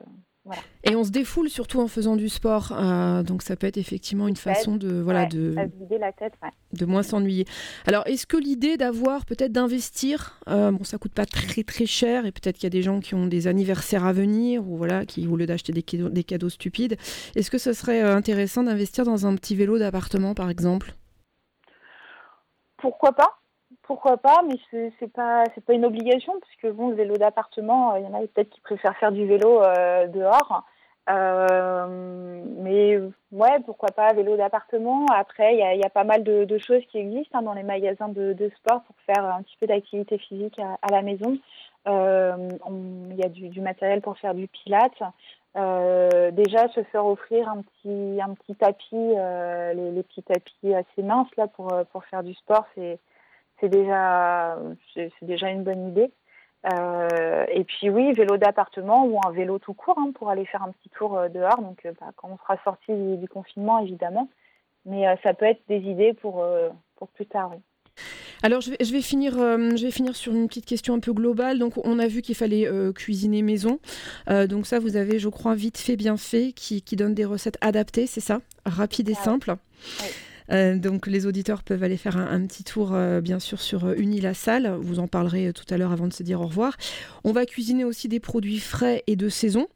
et 0.85 0.97
on 0.97 1.05
se 1.05 1.11
défoule 1.11 1.49
surtout 1.49 1.81
en 1.81 1.87
faisant 1.87 2.17
du 2.17 2.29
sport, 2.29 2.73
euh, 2.73 3.23
donc 3.23 3.43
ça 3.43 3.55
peut 3.55 3.67
être 3.69 3.77
effectivement 3.77 4.27
une 4.27 4.37
façon 4.37 4.77
de 4.77 5.01
voilà 5.01 5.27
de 5.27 5.55
la 5.55 6.13
tête, 6.13 6.35
de 6.73 6.85
moins 6.85 7.05
s'ennuyer. 7.05 7.47
Alors 7.87 8.05
est-ce 8.07 8.27
que 8.27 8.37
l'idée 8.37 8.77
d'avoir 8.77 9.25
peut-être 9.25 9.53
d'investir, 9.53 10.41
euh, 10.49 10.73
bon 10.73 10.83
ça 10.83 10.99
coûte 10.99 11.13
pas 11.13 11.27
très 11.27 11.63
très 11.63 11.87
cher 11.87 12.27
et 12.27 12.33
peut-être 12.33 12.57
qu'il 12.57 12.65
y 12.65 12.67
a 12.67 12.71
des 12.71 12.83
gens 12.83 12.99
qui 12.99 13.15
ont 13.15 13.27
des 13.27 13.47
anniversaires 13.47 14.05
à 14.05 14.13
venir 14.13 14.69
ou 14.69 14.77
voilà 14.77 15.07
qui 15.07 15.29
au 15.29 15.37
lieu 15.37 15.47
d'acheter 15.47 15.73
des 15.73 15.83
cadeaux, 15.83 16.09
des 16.09 16.25
cadeaux 16.25 16.51
stupides, 16.51 16.97
est-ce 17.37 17.51
que 17.51 17.59
ce 17.59 17.73
serait 17.73 18.03
euh, 18.03 18.17
intéressant 18.17 18.65
d'investir 18.65 19.05
dans 19.05 19.27
un 19.27 19.37
petit 19.37 19.55
vélo 19.55 19.79
d'appartement 19.79 20.35
par 20.35 20.51
exemple? 20.51 20.95
Pourquoi 22.79 23.13
pas? 23.13 23.42
Pourquoi 23.93 24.17
pas, 24.17 24.41
mais 24.49 24.55
c'est, 24.71 24.91
c'est 24.99 25.13
pas 25.13 25.45
pas 25.67 25.75
une 25.75 25.85
obligation 25.85 26.33
puisque 26.41 26.75
bon 26.75 26.89
le 26.89 26.95
vélo 26.95 27.17
d'appartement, 27.19 27.93
euh, 27.93 27.99
il 27.99 28.05
y 28.05 28.07
en 28.07 28.15
a 28.15 28.21
peut-être 28.21 28.49
qui 28.49 28.61
préfèrent 28.63 28.97
faire 28.97 29.13
du 29.13 29.27
vélo 29.27 29.63
euh, 29.63 30.07
dehors. 30.07 30.65
Euh, 31.11 32.43
mais 32.57 32.97
ouais, 33.33 33.61
pourquoi 33.67 33.91
pas 33.91 34.15
vélo 34.15 34.39
d'appartement. 34.39 35.05
Après, 35.15 35.57
il 35.57 35.79
y 35.79 35.85
a, 35.85 35.91
pas 35.91 36.05
mal 36.05 36.25
de, 36.25 36.59
choses 36.59 36.83
qui 36.91 36.97
existent 36.97 37.39
hein, 37.39 37.43
dans 37.43 37.53
les 37.53 37.65
magasins 37.65 38.09
de, 38.09 38.51
sport 38.57 38.83
pour 38.85 38.97
faire 39.05 39.27
un 39.27 39.43
petit 39.43 39.57
peu 39.61 39.67
d'activité 39.67 40.17
physique 40.17 40.59
à, 40.59 40.91
la 40.91 41.03
maison. 41.03 41.37
Il 41.87 43.17
y 43.17 43.25
a 43.25 43.29
du, 43.29 43.61
matériel 43.61 44.01
pour 44.01 44.17
faire 44.17 44.33
du 44.33 44.49
pilates. 44.49 45.03
déjà, 45.55 46.69
se 46.69 46.83
faire 46.93 47.05
offrir 47.05 47.47
un 47.47 47.61
petit 47.61 48.21
un 48.23 48.33
petit 48.35 48.55
tapis, 48.55 48.97
les, 49.77 49.91
les, 49.91 50.03
petits 50.03 50.23
tapis 50.23 50.73
assez 50.73 51.03
minces 51.03 51.37
là 51.37 51.47
pour 51.47 51.69
pour 51.93 52.05
faire 52.07 52.23
du 52.23 52.33
sport, 52.35 52.65
c'est 52.75 52.99
c'est 53.63 53.69
déjà, 53.69 54.59
c'est 54.95 55.13
déjà 55.23 55.49
une 55.49 55.63
bonne 55.63 55.89
idée. 55.89 56.11
Euh, 56.73 57.45
et 57.53 57.65
puis 57.65 57.91
oui, 57.91 58.13
vélo 58.13 58.37
d'appartement 58.37 59.05
ou 59.07 59.19
un 59.27 59.33
vélo 59.33 59.59
tout 59.59 59.75
court 59.75 59.99
hein, 59.99 60.13
pour 60.15 60.31
aller 60.31 60.45
faire 60.47 60.63
un 60.63 60.71
petit 60.71 60.91
tour 60.91 61.17
euh, 61.17 61.29
dehors. 61.29 61.61
Donc 61.61 61.81
euh, 61.85 61.93
bah, 62.01 62.11
quand 62.17 62.29
on 62.31 62.39
sera 62.39 62.57
sorti 62.65 62.93
du, 62.93 63.29
confinement, 63.29 63.81
évidemment. 63.81 64.29
Mais 64.85 65.05
ça 65.23 65.33
peut 65.33 65.45
être 65.45 65.61
des 65.69 65.79
idées 65.79 66.13
pour, 66.13 66.45
pour 66.97 67.07
plus 67.11 67.27
tard. 67.27 67.53
Alors 68.43 68.61
je 68.61 68.71
vais, 68.71 68.77
je 68.81 68.91
vais 68.93 69.01
finir, 69.01 69.35
je 69.35 69.81
vais 69.81 69.93
finir 69.93 70.17
sur 70.17 70.35
une 70.35 70.49
petite 70.49 70.67
question 70.67 70.95
un 70.95 70.99
peu 70.99 71.13
globale. 71.13 71.61
Donc 71.61 71.75
on 71.87 72.01
a 72.01 72.09
vu 72.09 72.21
qu'il 72.21 72.35
fallait 72.35 72.69
cuisiner 72.93 73.43
maison. 73.43 73.79
donc 74.27 74.67
ça, 74.67 74.81
vous 74.81 74.97
avez, 74.97 75.21
je 75.21 75.29
crois, 75.29 75.55
vite 75.55 75.79
fait, 75.79 75.95
bien 75.95 76.17
fait, 76.17 76.53
qui, 76.53 76.83
qui 76.83 76.97
donne 76.97 77.15
des 77.15 77.25
recettes 77.25 77.59
adaptées, 77.61 78.09
c'est 78.09 78.21
ça? 78.21 78.41
Rapide 78.67 79.09
et 79.09 79.15
simple. 79.15 79.55
Oui. 80.01 80.09
Euh, 80.51 80.77
donc 80.77 81.07
les 81.07 81.27
auditeurs 81.27 81.63
peuvent 81.63 81.83
aller 81.83 81.97
faire 81.97 82.17
un, 82.17 82.47
petit 82.47 82.65
tour, 82.65 82.93
euh, 82.93 83.21
bien 83.21 83.39
sûr, 83.39 83.61
sur 83.61 83.85
euh, 83.85 83.95
Uni 83.97 84.23
Salle. 84.35 84.69
Vous 84.81 84.99
en 84.99 85.09
parlerez 85.09 85.53
tout 85.53 85.65
à 85.73 85.77
l'heure 85.77 85.93
avant 85.93 86.07
de 86.07 86.13
se 86.13 86.23
dire 86.23 86.41
au 86.41 86.47
revoir. 86.47 86.77
On 87.25 87.33
va 87.33 87.47
cuisiner 87.47 87.85
aussi 87.85 88.09
des 88.09 88.21
produits 88.21 88.59
frais 88.59 89.03
et 89.07 89.17
de 89.17 89.29
saison 89.29 89.67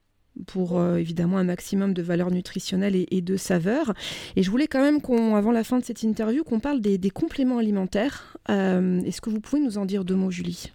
pour 0.46 0.84
évidemment 0.96 1.38
un 1.38 1.44
maximum 1.44 1.94
de 1.94 2.02
valeur 2.02 2.30
nutritionnelle 2.30 2.94
et, 2.94 3.20
de 3.22 3.36
saveur. 3.36 3.94
Et 4.36 4.42
je 4.42 4.50
voulais 4.50 4.66
quand 4.66 4.82
même 4.82 5.00
qu'on, 5.00 5.34
avant 5.34 5.50
la 5.50 5.64
fin 5.64 5.78
de 5.78 5.82
cette 5.82 6.02
interview, 6.02 6.44
qu'on 6.44 6.60
parle 6.60 6.82
des, 6.82 7.10
compléments 7.10 7.56
alimentaires. 7.56 8.36
Est-ce 8.46 9.22
que 9.22 9.30
vous 9.30 9.40
pouvez 9.40 9.62
nous 9.62 9.78
en 9.78 9.86
dire 9.86 10.04
deux 10.04 10.14
mots, 10.14 10.30
Julie? 10.30 10.74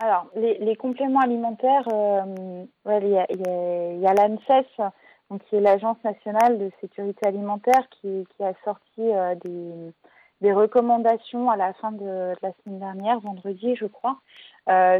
Alors, 0.00 0.26
les, 0.34 0.74
compléments 0.74 1.20
alimentaires, 1.20 1.86
il 2.84 4.00
y 4.02 4.06
a 4.06 4.14
l'ANSES 4.14 4.90
donc 5.30 5.42
qui 5.44 5.56
est 5.56 5.60
l'Agence 5.60 5.98
nationale 6.04 6.58
de 6.58 6.70
sécurité 6.80 7.26
alimentaire, 7.26 7.88
qui, 8.00 8.26
a 8.40 8.52
sorti 8.64 9.02
des, 10.40 10.52
recommandations 10.52 11.50
à 11.50 11.56
la 11.56 11.72
fin 11.74 11.92
de, 11.92 12.32
la 12.42 12.52
semaine 12.64 12.78
dernière, 12.78 13.20
vendredi, 13.20 13.76
je 13.76 13.86
crois, 13.86 14.18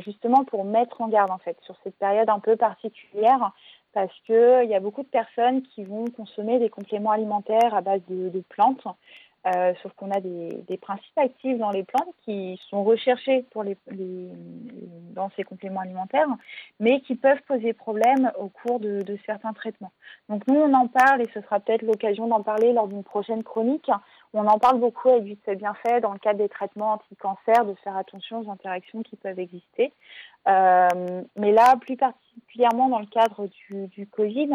justement 0.05 0.45
pour 0.45 0.65
mettre 0.65 1.01
en 1.01 1.09
garde 1.09 1.31
en 1.31 1.39
fait 1.39 1.57
sur 1.63 1.77
cette 1.83 1.97
période 1.97 2.29
un 2.29 2.41
peu 2.41 2.57
particulière 2.57 3.53
parce 3.95 4.13
qu'il 4.27 4.69
y 4.69 4.75
a 4.75 4.81
beaucoup 4.81 5.03
de 5.03 5.09
personnes 5.09 5.63
qui 5.63 5.85
vont 5.85 6.05
consommer 6.17 6.59
des 6.59 6.69
compléments 6.69 7.11
alimentaires 7.11 7.75
à 7.75 7.81
base 7.81 8.03
de 8.09 8.43
plantes 8.51 8.87
euh, 9.47 9.73
sauf 9.83 9.93
qu'on 9.95 10.11
a 10.11 10.21
des, 10.21 10.79
principes 10.83 11.17
actifs 11.17 11.59
dans 11.59 11.71
les 11.71 11.85
plantes 11.85 12.13
qui 12.25 12.61
sont 12.69 12.83
recherchés 12.83 13.45
pour 13.51 13.63
les, 13.63 13.77
dans 15.15 15.31
ces 15.37 15.45
compléments 15.45 15.81
alimentaires, 15.81 16.27
mais 16.81 17.01
qui 17.01 17.15
peuvent 17.15 17.41
poser 17.47 17.73
problème 17.73 18.33
au 18.39 18.49
cours 18.49 18.81
de, 18.81 19.05
certains 19.27 19.53
traitements. 19.53 19.93
Donc 20.29 20.47
nous, 20.49 20.57
on 20.57 20.75
en 20.75 20.89
parle 20.89 21.23
et 21.23 21.29
ce 21.33 21.41
sera 21.41 21.61
peut-être 21.61 21.83
l'occasion 21.83 22.27
d'en 22.27 22.43
parler 22.43 22.73
lors 22.73 22.89
d'une 22.89 23.05
prochaine 23.05 23.45
chronique. 23.45 23.91
On 24.35 24.47
en 24.47 24.59
parle 24.59 24.81
beaucoup 24.81 25.09
avec 25.09 25.25
du 25.25 25.37
bienfait 25.57 26.01
dans 26.01 26.13
le 26.13 26.19
cadre 26.19 26.39
des 26.39 26.49
traitements 26.49 26.95
anti-cancer, 26.95 27.65
de 27.65 27.75
faire 27.85 27.97
attention 27.97 28.41
aux 28.41 28.51
interactions 28.51 29.03
qui 29.03 29.17
peuvent 29.17 29.39
exister. 29.39 29.93
Euh, 30.49 31.23
mais 31.37 31.53
là, 31.53 31.77
plus 31.77 31.97
particulièrement 31.97 32.89
dans 32.89 33.01
le 33.01 33.07
cadre 33.07 33.47
du, 33.47 33.87
du 33.89 34.07
Covid, 34.07 34.51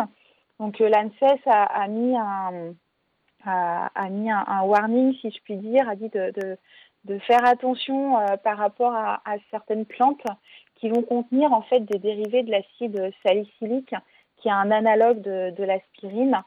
donc 0.59 0.81
euh, 0.81 0.89
l'ANSES 0.89 1.39
a, 1.45 1.63
a 1.63 1.87
mis 1.87 2.15
un 2.17 2.73
a, 3.45 4.09
mis 4.09 4.29
un, 4.31 4.61
warning, 4.63 5.13
si 5.21 5.31
je 5.31 5.39
puis 5.43 5.57
dire, 5.57 5.87
a 5.89 5.95
dit 5.95 6.09
de, 6.09 7.19
faire 7.19 7.45
attention 7.45 8.17
euh, 8.17 8.37
par 8.37 8.57
rapport 8.57 8.93
à, 8.93 9.19
certaines 9.51 9.85
plantes 9.85 10.25
qui 10.75 10.89
vont 10.89 11.01
contenir 11.01 11.53
en 11.53 11.61
fait 11.61 11.81
des 11.81 11.99
dérivés 11.99 12.43
de 12.43 12.51
l'acide 12.51 13.11
salicylique, 13.25 13.93
qui 14.37 14.47
est 14.47 14.51
un 14.51 14.71
analogue 14.71 15.21
de, 15.21 15.63
l'aspirine 15.63 16.41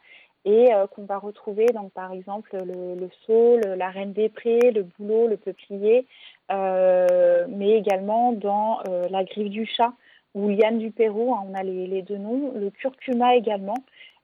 et 0.44 0.72
euh, 0.72 0.86
qu'on 0.86 1.04
va 1.04 1.18
retrouver 1.18 1.66
donc 1.66 1.92
par 1.92 2.12
exemple 2.12 2.56
le, 2.56 2.94
le 2.94 3.10
saule, 3.26 3.62
la 3.76 3.90
reine 3.90 4.12
des 4.12 4.28
prés, 4.28 4.70
le 4.70 4.84
bouleau, 4.84 5.26
le 5.26 5.36
peuplier, 5.36 6.06
euh, 6.52 7.46
mais 7.48 7.70
également 7.70 8.32
dans 8.32 8.80
la 9.10 9.24
griffe 9.24 9.50
du 9.50 9.66
chat 9.66 9.92
ou 10.36 10.50
liane 10.50 10.78
du 10.78 10.90
Pérou, 10.90 11.34
hein, 11.34 11.44
on 11.50 11.54
a 11.54 11.62
les, 11.62 12.02
deux 12.02 12.18
noms, 12.18 12.52
le 12.54 12.68
curcuma 12.68 13.36
également 13.36 13.78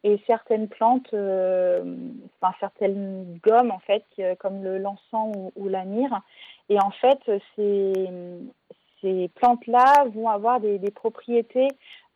et 0.05 0.21
certaines 0.27 0.69
plantes, 0.69 1.13
euh, 1.15 1.97
enfin 2.41 2.55
certaines 2.61 3.39
gommes 3.43 3.71
en 3.71 3.79
fait, 3.81 4.05
comme 4.39 4.63
le 4.63 4.79
l'encens 4.79 5.53
ou, 5.55 5.69
la 5.69 5.85
myrrhe. 5.85 6.21
Et 6.69 6.79
en 6.81 6.91
fait, 6.91 7.19
ces, 7.57 9.29
plantes-là 9.35 10.05
vont 10.15 10.29
avoir 10.29 10.61
des, 10.61 10.79
propriétés 10.91 11.69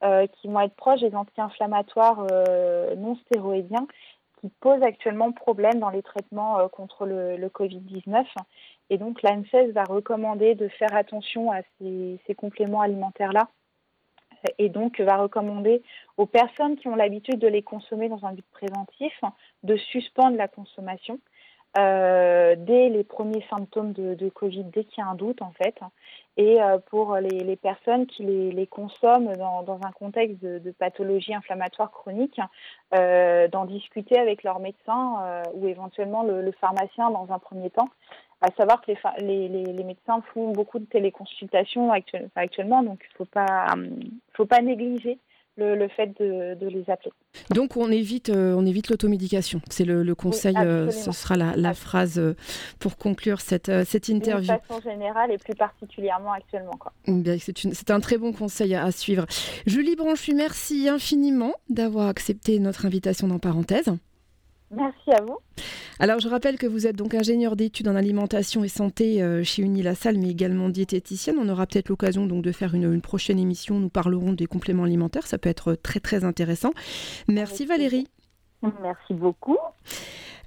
euh, 0.05 0.27
qui 0.27 0.49
vont 0.49 0.61
être 0.61 0.75
proches 0.75 1.01
des 1.01 1.15
anti-inflammatoires 1.15 2.27
euh, 2.31 2.95
non 2.97 3.17
stéroïdiens 3.27 3.87
qui 4.41 4.51
posent 4.61 4.83
actuellement 4.83 5.33
problème 5.33 5.81
dans 5.81 5.89
les 5.89 6.03
traitements 6.03 6.69
contre 6.69 7.07
le, 7.07 7.37
le 7.37 7.49
Covid-19. 7.49 8.25
Et 8.91 8.99
donc 8.99 9.23
l'ANSES 9.23 9.73
va 9.73 9.85
recommander 9.85 10.55
de 10.55 10.69
faire 10.69 10.95
attention 10.95 11.51
à 11.51 11.63
ces, 11.79 12.21
ces 12.27 12.35
compléments 12.35 12.83
alimentaires-là 12.83 13.49
et 14.59 14.69
donc 14.69 15.01
va 15.01 15.17
recommander 15.17 15.83
aux 16.17 16.27
personnes 16.27 16.77
qui 16.77 16.89
ont 16.89 16.97
l'habitude 16.97 17.39
de 17.39 17.49
les 17.49 17.63
consommer 17.63 18.09
dans 18.09 18.25
un 18.25 18.33
but 18.33 18.45
préventif 18.53 19.13
de 19.63 19.77
suspendre 19.77 20.37
la 20.37 20.49
consommation 20.49 21.19
euh, 21.79 22.55
dès 22.57 22.89
les 22.89 23.05
premiers 23.05 23.45
symptômes 23.51 23.93
de, 23.93 24.29
Covid, 24.31 24.65
dès 24.65 24.85
qu'il 24.85 25.03
y 25.03 25.07
a 25.07 25.11
un 25.11 25.15
doute 25.15 25.43
en 25.43 25.51
fait, 25.51 25.79
et 26.39 26.63
euh, 26.63 26.79
pour 26.79 27.17
les, 27.17 27.57
personnes 27.57 28.07
qui 28.07 28.23
les, 28.23 28.67
consomment 28.67 29.35
dans, 29.37 29.79
un 29.85 29.93
contexte 29.93 30.41
de, 30.43 30.71
pathologie 30.71 31.35
inflammatoire 31.35 31.91
chronique, 31.91 32.41
euh, 32.95 33.49
d'en 33.49 33.67
discuter 33.67 34.19
avec 34.19 34.43
leur 34.43 34.59
médecin 34.59 35.43
ou 35.53 35.69
éventuellement 35.69 36.23
le, 36.23 36.51
pharmacien 36.53 37.11
dans 37.11 37.31
un 37.31 37.39
premier 37.39 37.69
temps, 37.69 37.89
à 38.41 38.51
savoir 38.57 38.83
que 38.83 38.93
les, 39.21 39.49
les, 39.49 39.85
médecins 39.85 40.23
font 40.35 40.53
beaucoup 40.53 40.79
de 40.79 40.85
téléconsultations 40.85 41.91
actuellement, 42.35 42.83
donc 42.83 43.01
il 43.03 43.13
ne 43.13 43.17
faut 43.17 43.25
pas, 43.25 43.67
faut 44.35 44.47
pas 44.47 44.61
négliger 44.61 45.19
le, 45.57 45.89
fait 45.89 46.09
de, 46.21 46.69
les 46.69 46.85
appeler. 46.91 47.13
Donc 47.51 47.77
on 47.77 47.91
évite, 47.91 48.29
euh, 48.29 48.55
on 48.55 48.67
évite 48.67 48.91
l'automédication. 48.91 49.61
C'est 49.71 49.85
le, 49.85 50.15
conseil, 50.15 50.57
euh, 50.59 50.91
ce 50.91 51.13
sera 51.13 51.37
la, 51.37 51.75
phrase 51.75 52.19
euh, 52.19 52.35
pour 52.79 52.97
conclure 52.97 53.41
cette, 53.41 53.73
cette 53.85 54.09
interview. 54.09 54.53
De 54.53 54.61
façon 54.67 54.81
générale 54.83 55.33
et 55.33 55.39
plus 55.39 55.55
particulièrement 55.55 56.33
actuellement. 56.33 56.79
C'est 57.07 57.91
un 57.91 58.01
très 58.01 58.19
bon 58.19 58.33
conseil 58.33 58.75
à, 58.75 58.91
suivre. 58.93 59.27
Julie 59.67 59.97
Branchu, 59.97 60.35
merci 60.35 60.89
infiniment 60.89 61.55
d'avoir 61.69 62.09
accepté 62.09 62.59
notre 62.59 62.87
invitation 62.87 63.29
dans 63.29 63.39
Parenthèse. 63.39 63.91
Merci 64.71 65.11
à 65.13 65.23
vous. 65.23 65.39
Alors 65.99 66.19
je 66.21 66.29
rappelle 66.29 66.59
que 66.59 66.67
vous 66.67 66.87
êtes 66.87 66.97
donc 66.97 67.15
ingénieur 67.15 67.57
d'études 67.57 67.89
en 67.89 67.95
alimentation 67.95 68.65
et 68.65 68.69
santé 68.69 69.23
euh, 69.23 69.43
chez 69.45 69.63
Unilassal, 69.63 70.19
mais 70.19 70.29
également 70.29 70.69
diététicienne. 70.69 71.37
On 71.41 71.49
aura 71.49 71.67
peut-être 71.67 71.89
l'occasion 71.89 72.27
donc 72.27 72.43
de 72.43 72.53
faire 72.53 72.75
une, 72.75 73.01
prochaine 73.01 73.39
émission. 73.39 73.79
Nous 73.79 73.89
parlerons 73.89 74.33
des 74.33 74.47
compléments 74.47 74.85
alimentaires. 74.85 75.27
Ça 75.27 75.39
peut 75.39 75.49
être 75.49 75.75
très 75.75 76.01
très 76.01 76.25
intéressant. 76.25 76.73
Merci 77.29 77.65
Valérie. 77.65 78.09
Merci 78.83 79.15
beaucoup. 79.15 79.59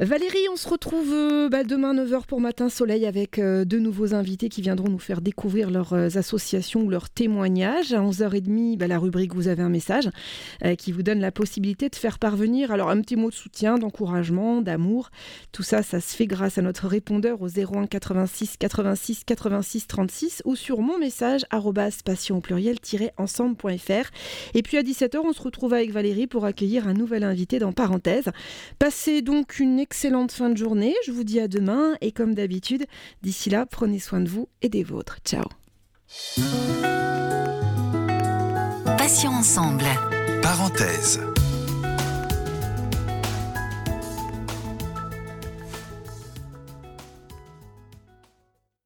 Valérie, 0.01 0.47
on 0.49 0.55
se 0.55 0.69
retrouve 0.69 1.12
euh, 1.12 1.49
bah, 1.49 1.65
demain 1.65 1.93
9h 1.93 2.25
pour 2.25 2.39
Matin 2.39 2.69
Soleil 2.69 3.05
avec 3.05 3.38
euh, 3.38 3.65
deux 3.65 3.79
nouveaux 3.79 4.13
invités 4.13 4.47
qui 4.47 4.62
viendront 4.62 4.88
nous 4.88 4.97
faire 4.97 5.19
découvrir 5.19 5.69
leurs 5.69 5.91
euh, 5.91 6.07
associations 6.15 6.83
ou 6.83 6.89
leurs 6.89 7.09
témoignages. 7.09 7.91
À 7.91 7.99
11h30, 7.99 8.77
bah, 8.77 8.88
la 8.88 8.97
rubrique 8.97 9.35
Vous 9.35 9.49
avez 9.49 9.62
un 9.62 9.67
message 9.67 10.09
qui 10.77 10.93
vous 10.93 11.03
donne 11.03 11.19
la 11.19 11.31
possibilité 11.33 11.89
de 11.89 11.95
faire 11.95 12.17
parvenir 12.17 12.71
alors 12.71 12.89
un 12.89 13.01
petit 13.01 13.17
mot 13.17 13.29
de 13.29 13.35
soutien, 13.35 13.77
d'encouragement, 13.77 14.62
d'amour. 14.62 15.09
Tout 15.51 15.63
ça, 15.63 15.83
ça 15.83 15.99
se 15.99 16.15
fait 16.15 16.27
grâce 16.27 16.57
à 16.57 16.62
notre 16.62 16.88
répondeur 16.88 17.41
au 17.41 17.47
01 17.49 17.88
86 17.88 18.55
86 18.57 19.23
86 19.25 19.88
36 19.88 20.41
ou 20.45 20.55
sur 20.55 20.79
mon 20.79 20.97
message 20.97 21.45
passion 22.05 22.38
au 22.38 22.41
pluriel-ensemble.fr. 22.41 24.09
Et 24.53 24.62
puis 24.62 24.77
à 24.77 24.83
17h, 24.83 25.17
on 25.23 25.33
se 25.33 25.41
retrouve 25.41 25.73
avec 25.73 25.91
Valérie 25.91 26.27
pour 26.27 26.45
accueillir 26.45 26.88
un 26.88 26.93
nouvel 26.93 27.23
invité 27.23 27.59
dans 27.59 27.73
Parenthèse. 27.73 28.29
Passez 28.79 29.21
donc 29.21 29.59
une 29.59 29.79
excellente 29.89 30.32
fin 30.32 30.49
de 30.49 30.58
journée. 30.58 30.93
Je 31.08 31.12
vous 31.12 31.23
dis 31.23 31.39
à 31.39 31.47
demain 31.47 31.95
et 32.02 32.12
comme 32.12 32.36
d'habitude, 32.36 32.86
d'ici 33.23 33.49
là, 33.49 33.65
prenez 33.65 33.97
soin 33.97 34.21
de 34.21 34.30
vous 34.30 34.47
et 34.62 34.69
des 34.69 34.84
vôtres. 34.84 35.17
Ciao. 35.25 35.45
Passions 38.97 39.32
ensemble. 39.32 39.86
Parenthèse. 40.43 41.19